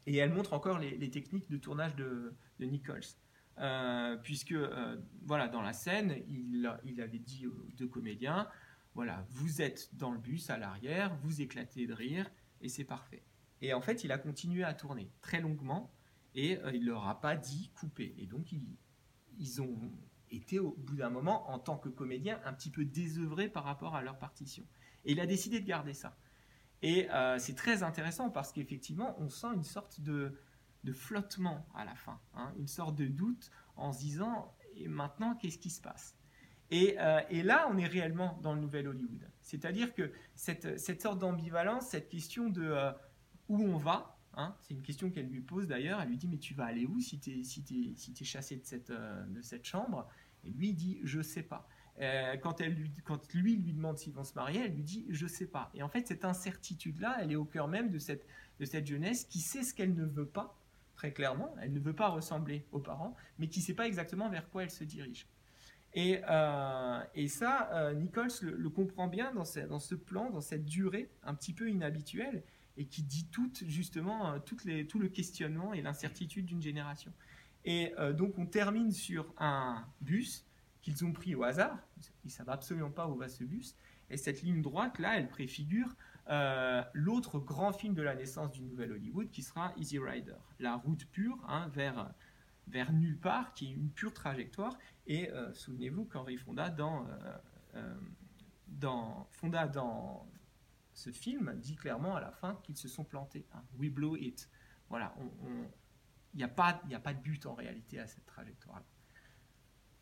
Et 0.05 0.15
elle 0.15 0.31
montre 0.31 0.53
encore 0.53 0.79
les, 0.79 1.09
techniques 1.09 1.49
de 1.49 1.57
tournage 1.57 1.93
de, 1.97 2.33
Nichols. 2.59 3.01
Euh, 3.59 4.15
puisque 4.15 4.53
euh, 4.53 4.95
voilà, 5.23 5.49
dans 5.49 5.61
la 5.61 5.73
scène, 5.73 6.15
il, 6.29 6.65
avait 7.01 7.19
dit 7.19 7.47
aux 7.47 7.67
deux 7.75 7.87
comédiens, 7.87 8.47
voilà, 8.95 9.25
vous 9.29 9.61
êtes 9.61 9.93
dans 9.95 10.11
le 10.11 10.17
bus 10.17 10.49
à 10.49 10.57
l'arrière, 10.57 11.13
vous 11.17 11.41
éclatez 11.41 11.85
de 11.85 11.93
rire, 11.93 12.31
et 12.61 12.69
c'est 12.69 12.85
parfait. 12.85 13.23
Et 13.61 13.73
en 13.73 13.81
fait, 13.81 14.05
il 14.05 14.11
a 14.13 14.17
continué 14.17 14.63
à 14.63 14.73
tourner 14.73 15.11
très 15.21 15.41
longuement, 15.41 15.93
et 16.33 16.57
euh, 16.59 16.71
il 16.73 16.85
leur 16.85 17.09
a 17.09 17.19
pas 17.19 17.35
dit 17.35 17.71
couper. 17.75 18.15
Et 18.17 18.25
donc, 18.25 18.53
ils 19.37 19.61
ont 19.61 19.91
été 20.35 20.59
au 20.59 20.75
bout 20.77 20.95
d'un 20.95 21.09
moment, 21.09 21.49
en 21.49 21.59
tant 21.59 21.77
que 21.77 21.89
comédien, 21.89 22.39
un 22.45 22.53
petit 22.53 22.69
peu 22.69 22.85
désœuvrés 22.85 23.49
par 23.49 23.63
rapport 23.63 23.95
à 23.95 24.01
leur 24.01 24.17
partition. 24.17 24.65
Et 25.05 25.13
il 25.13 25.19
a 25.19 25.25
décidé 25.25 25.59
de 25.59 25.65
garder 25.65 25.93
ça. 25.93 26.17
Et 26.81 27.07
c'est 27.37 27.55
très 27.55 27.81
intéressant 27.81 28.29
parce 28.29 28.51
qu'effectivement, 28.51 29.15
on 29.19 29.29
sent 29.29 29.47
une 29.55 29.63
sorte 29.63 30.01
de, 30.01 30.37
de 30.83 30.91
flottement 30.91 31.65
à 31.73 31.85
la 31.85 31.95
fin, 31.95 32.19
hein, 32.33 32.53
une 32.57 32.67
sorte 32.67 32.95
de 32.95 33.05
doute 33.05 33.51
en 33.77 33.93
se 33.93 33.99
disant 33.99 34.53
et 34.75 34.87
maintenant 34.87 35.35
qu'est-ce 35.35 35.57
qui 35.57 35.69
se 35.69 35.81
passe? 35.81 36.15
Euh, 36.71 37.21
et, 37.29 37.43
là, 37.43 37.67
on 37.71 37.77
est 37.77 37.85
réellement 37.85 38.39
dans 38.41 38.53
le 38.53 38.61
nouvel 38.61 38.87
Hollywood. 38.87 39.29
C'est-à-dire 39.41 39.93
que 39.93 40.11
cette, 40.33 41.01
sorte 41.01 41.19
d'ambivalence, 41.19 41.87
cette 41.89 42.09
question 42.09 42.49
de 42.49 42.63
euh, 42.63 42.91
où 43.47 43.61
on 43.61 43.77
va, 43.77 44.17
hein, 44.33 44.55
c'est 44.61 44.73
une 44.73 44.81
question 44.81 45.11
qu'elle 45.11 45.27
lui 45.27 45.41
pose 45.41 45.67
d'ailleurs, 45.67 46.01
elle 46.01 46.09
lui 46.09 46.17
dit 46.17 46.27
mais 46.27 46.37
tu 46.37 46.55
vas 46.55 46.65
aller 46.65 46.85
où 46.85 46.99
si 46.99 47.19
tu 47.19 47.39
es, 47.39 47.43
si 47.43 47.63
si 47.95 48.25
chassé 48.25 48.57
de 48.57 48.65
cette, 48.65 48.89
euh, 48.89 49.23
de 49.27 49.41
cette 49.41 49.65
chambre? 49.65 50.07
Et 50.45 50.49
lui 50.49 50.69
il 50.69 50.75
dit 50.75 50.99
je 51.03 51.21
sais 51.21 51.43
pas. 51.43 51.67
quand, 52.41 52.59
elle 52.61 52.73
lui, 52.73 52.91
quand 53.05 53.33
lui 53.33 53.55
lui 53.55 53.73
demande 53.73 53.97
s'ils 53.97 54.13
vont 54.13 54.23
se 54.23 54.33
marier, 54.33 54.61
elle 54.65 54.73
lui 54.73 54.83
dit 54.83 55.05
je 55.09 55.27
sais 55.27 55.47
pas. 55.47 55.71
Et 55.73 55.83
en 55.83 55.89
fait, 55.89 56.07
cette 56.07 56.25
incertitude-là, 56.25 57.17
elle 57.21 57.31
est 57.31 57.35
au 57.35 57.45
cœur 57.45 57.67
même 57.67 57.89
de 57.89 57.99
cette, 57.99 58.25
de 58.59 58.65
cette 58.65 58.87
jeunesse 58.87 59.25
qui 59.25 59.39
sait 59.39 59.63
ce 59.63 59.73
qu'elle 59.73 59.93
ne 59.93 60.05
veut 60.05 60.25
pas 60.25 60.57
très 60.95 61.11
clairement. 61.11 61.53
Elle 61.61 61.73
ne 61.73 61.79
veut 61.79 61.93
pas 61.93 62.09
ressembler 62.09 62.65
aux 62.71 62.79
parents, 62.79 63.15
mais 63.39 63.47
qui 63.47 63.59
ne 63.59 63.65
sait 63.65 63.73
pas 63.73 63.87
exactement 63.87 64.29
vers 64.29 64.49
quoi 64.49 64.63
elle 64.63 64.71
se 64.71 64.83
dirige. 64.83 65.27
Et, 65.95 66.21
euh, 66.27 67.03
et 67.13 67.27
ça, 67.27 67.69
euh, 67.73 67.93
Nichols 67.93 68.31
le, 68.41 68.69
comprend 68.69 69.07
bien 69.07 69.31
dans 69.33 69.45
ce, 69.45 69.59
dans 69.59 69.79
ce, 69.79 69.95
plan, 69.95 70.31
dans 70.31 70.41
cette 70.41 70.65
durée 70.65 71.09
un 71.23 71.35
petit 71.35 71.53
peu 71.53 71.69
inhabituelle, 71.69 72.43
et 72.77 72.85
qui 72.85 73.03
dit 73.03 73.27
tout, 73.31 73.51
justement, 73.67 74.31
euh, 74.31 74.39
toutes 74.39 74.65
les, 74.65 74.87
tout 74.87 74.97
le 74.97 75.07
questionnement 75.07 75.73
et 75.73 75.81
l'incertitude 75.81 76.45
d'une 76.45 76.61
génération. 76.61 77.13
Et 77.65 77.93
donc 78.13 78.37
on 78.37 78.45
termine 78.45 78.91
sur 78.91 79.33
un 79.37 79.85
bus 80.01 80.45
qu'ils 80.81 81.05
ont 81.05 81.13
pris 81.13 81.33
au 81.33 81.43
hasard, 81.43 81.77
ils 82.23 82.27
ne 82.27 82.31
savent 82.31 82.49
absolument 82.49 82.91
pas 82.91 83.07
où 83.07 83.15
va 83.15 83.29
ce 83.29 83.43
bus, 83.43 83.75
et 84.09 84.17
cette 84.17 84.43
ligne 84.43 84.61
droite, 84.61 84.99
là, 84.99 85.17
elle 85.17 85.27
préfigure 85.27 85.95
euh, 86.29 86.83
l'autre 86.93 87.39
grand 87.39 87.73
film 87.73 87.93
de 87.93 88.01
la 88.01 88.15
naissance 88.15 88.51
du 88.51 88.61
nouvel 88.61 88.91
Hollywood 88.91 89.29
qui 89.31 89.41
sera 89.41 89.73
Easy 89.77 89.97
Rider, 89.97 90.35
la 90.59 90.75
route 90.75 91.05
pure 91.07 91.37
hein, 91.47 91.67
vers, 91.69 92.13
vers 92.67 92.93
nulle 92.93 93.17
part, 93.17 93.53
qui 93.53 93.71
est 93.71 93.73
une 93.73 93.89
pure 93.89 94.13
trajectoire. 94.13 94.77
Et 95.07 95.31
euh, 95.31 95.53
souvenez-vous 95.53 96.05
qu'Henri 96.05 96.37
Fonda 96.37 96.69
dans, 96.69 97.07
euh, 97.75 97.95
dans, 98.67 99.27
Fonda 99.31 99.67
dans 99.67 100.27
ce 100.93 101.09
film 101.11 101.53
dit 101.57 101.75
clairement 101.75 102.15
à 102.15 102.21
la 102.21 102.31
fin 102.31 102.59
qu'ils 102.63 102.77
se 102.77 102.87
sont 102.87 103.03
plantés. 103.03 103.45
Hein. 103.53 103.63
We 103.77 103.89
blew 103.89 104.17
it. 104.21 104.49
Voilà, 104.89 105.15
il 106.33 106.37
n'y 106.37 106.43
a, 106.43 106.47
pas, 106.47 106.73
de 106.83 107.19
but 107.19 107.45
en 107.45 107.53
réalité 107.53 107.99
à 107.99 108.07
cette 108.07 108.25
trajectoire-là. 108.25 108.85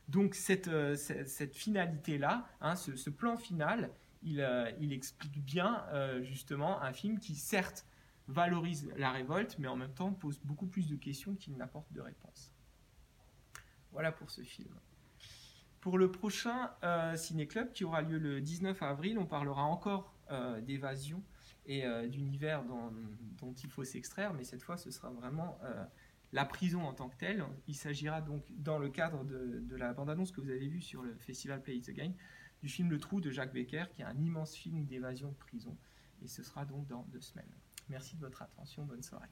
Donc 0.08 0.36
cette, 0.36 0.70
cette, 0.96 1.56
finalité-là, 1.56 2.48
hein, 2.60 2.76
ce, 2.76 3.10
plan 3.10 3.38
final, 3.38 3.92
euh, 4.28 4.72
il, 4.80 4.94
explique 4.94 5.44
bien 5.44 5.84
euh, 5.94 6.22
justement 6.22 6.82
un 6.82 6.94
film 6.94 7.20
qui 7.20 7.36
certes 7.36 7.88
valorise 8.28 8.92
la 8.96 9.12
révolte, 9.12 9.58
mais 9.58 9.68
en 9.68 9.76
même 9.76 9.94
temps 9.94 10.14
pose 10.14 10.40
beaucoup 10.44 10.68
plus 10.68 10.88
de 10.88 10.96
questions 10.96 11.36
qu'il 11.36 11.58
n'apporte 11.58 11.92
de 11.92 12.02
réponses. 12.02 12.54
Voilà 13.92 14.12
pour 14.12 14.30
ce 14.30 14.42
film. 14.42 14.74
Pour 15.80 15.98
le 15.98 16.12
prochain 16.12 16.72
euh, 16.84 17.16
Ciné 17.16 17.48
Club 17.48 17.72
qui 17.72 17.84
aura 17.84 18.04
lieu 18.04 18.20
le 18.20 18.42
19 18.42 18.82
avril, 18.84 19.18
on 19.18 19.26
parlera 19.26 19.64
encore 19.64 20.16
d'évasion 20.62 21.22
et 21.66 21.84
d'univers 22.08 22.64
dont, 22.64 23.54
il 23.62 23.70
faut 23.70 23.84
s'extraire, 23.84 24.34
mais 24.34 24.46
cette 24.46 24.64
fois 24.64 24.78
ce 24.78 24.90
sera 24.90 25.10
vraiment 25.10 25.60
la 26.34 26.46
prison 26.46 26.84
en 26.84 26.94
tant 26.94 27.10
que 27.10 27.18
telle. 27.18 27.44
Il 27.68 27.76
s'agira 27.76 28.22
donc, 28.22 28.44
dans 28.50 28.78
le 28.78 28.90
cadre 28.90 29.24
de, 29.24 29.76
la 29.76 29.94
bande-annonce 29.94 30.32
que 30.32 30.42
vous 30.42 30.50
avez 30.50 30.68
vue 30.68 30.82
sur 30.82 31.02
le 31.02 31.16
festival 31.16 31.62
Play 31.62 31.78
It 31.78 31.90
Again, 31.90 32.14
du 32.62 32.70
film 32.70 32.90
Le 32.90 33.00
Trou 33.00 33.22
de 33.22 33.32
Jacques 33.32 33.54
Becker, 33.54 33.86
qui 33.92 34.02
est 34.02 34.06
un 34.06 34.18
immense 34.18 34.56
film 34.56 34.86
d'évasion 34.86 35.30
de 35.30 35.36
prison. 35.36 35.76
Et 36.22 36.28
ce 36.28 36.44
sera 36.44 36.66
donc 36.66 36.88
dans 36.88 37.04
deux 37.12 37.22
semaines. 37.22 37.52
Merci 37.90 38.16
de 38.16 38.22
votre 38.22 38.42
attention. 38.42 38.86
Bonne 38.86 39.04
soirée. 39.04 39.30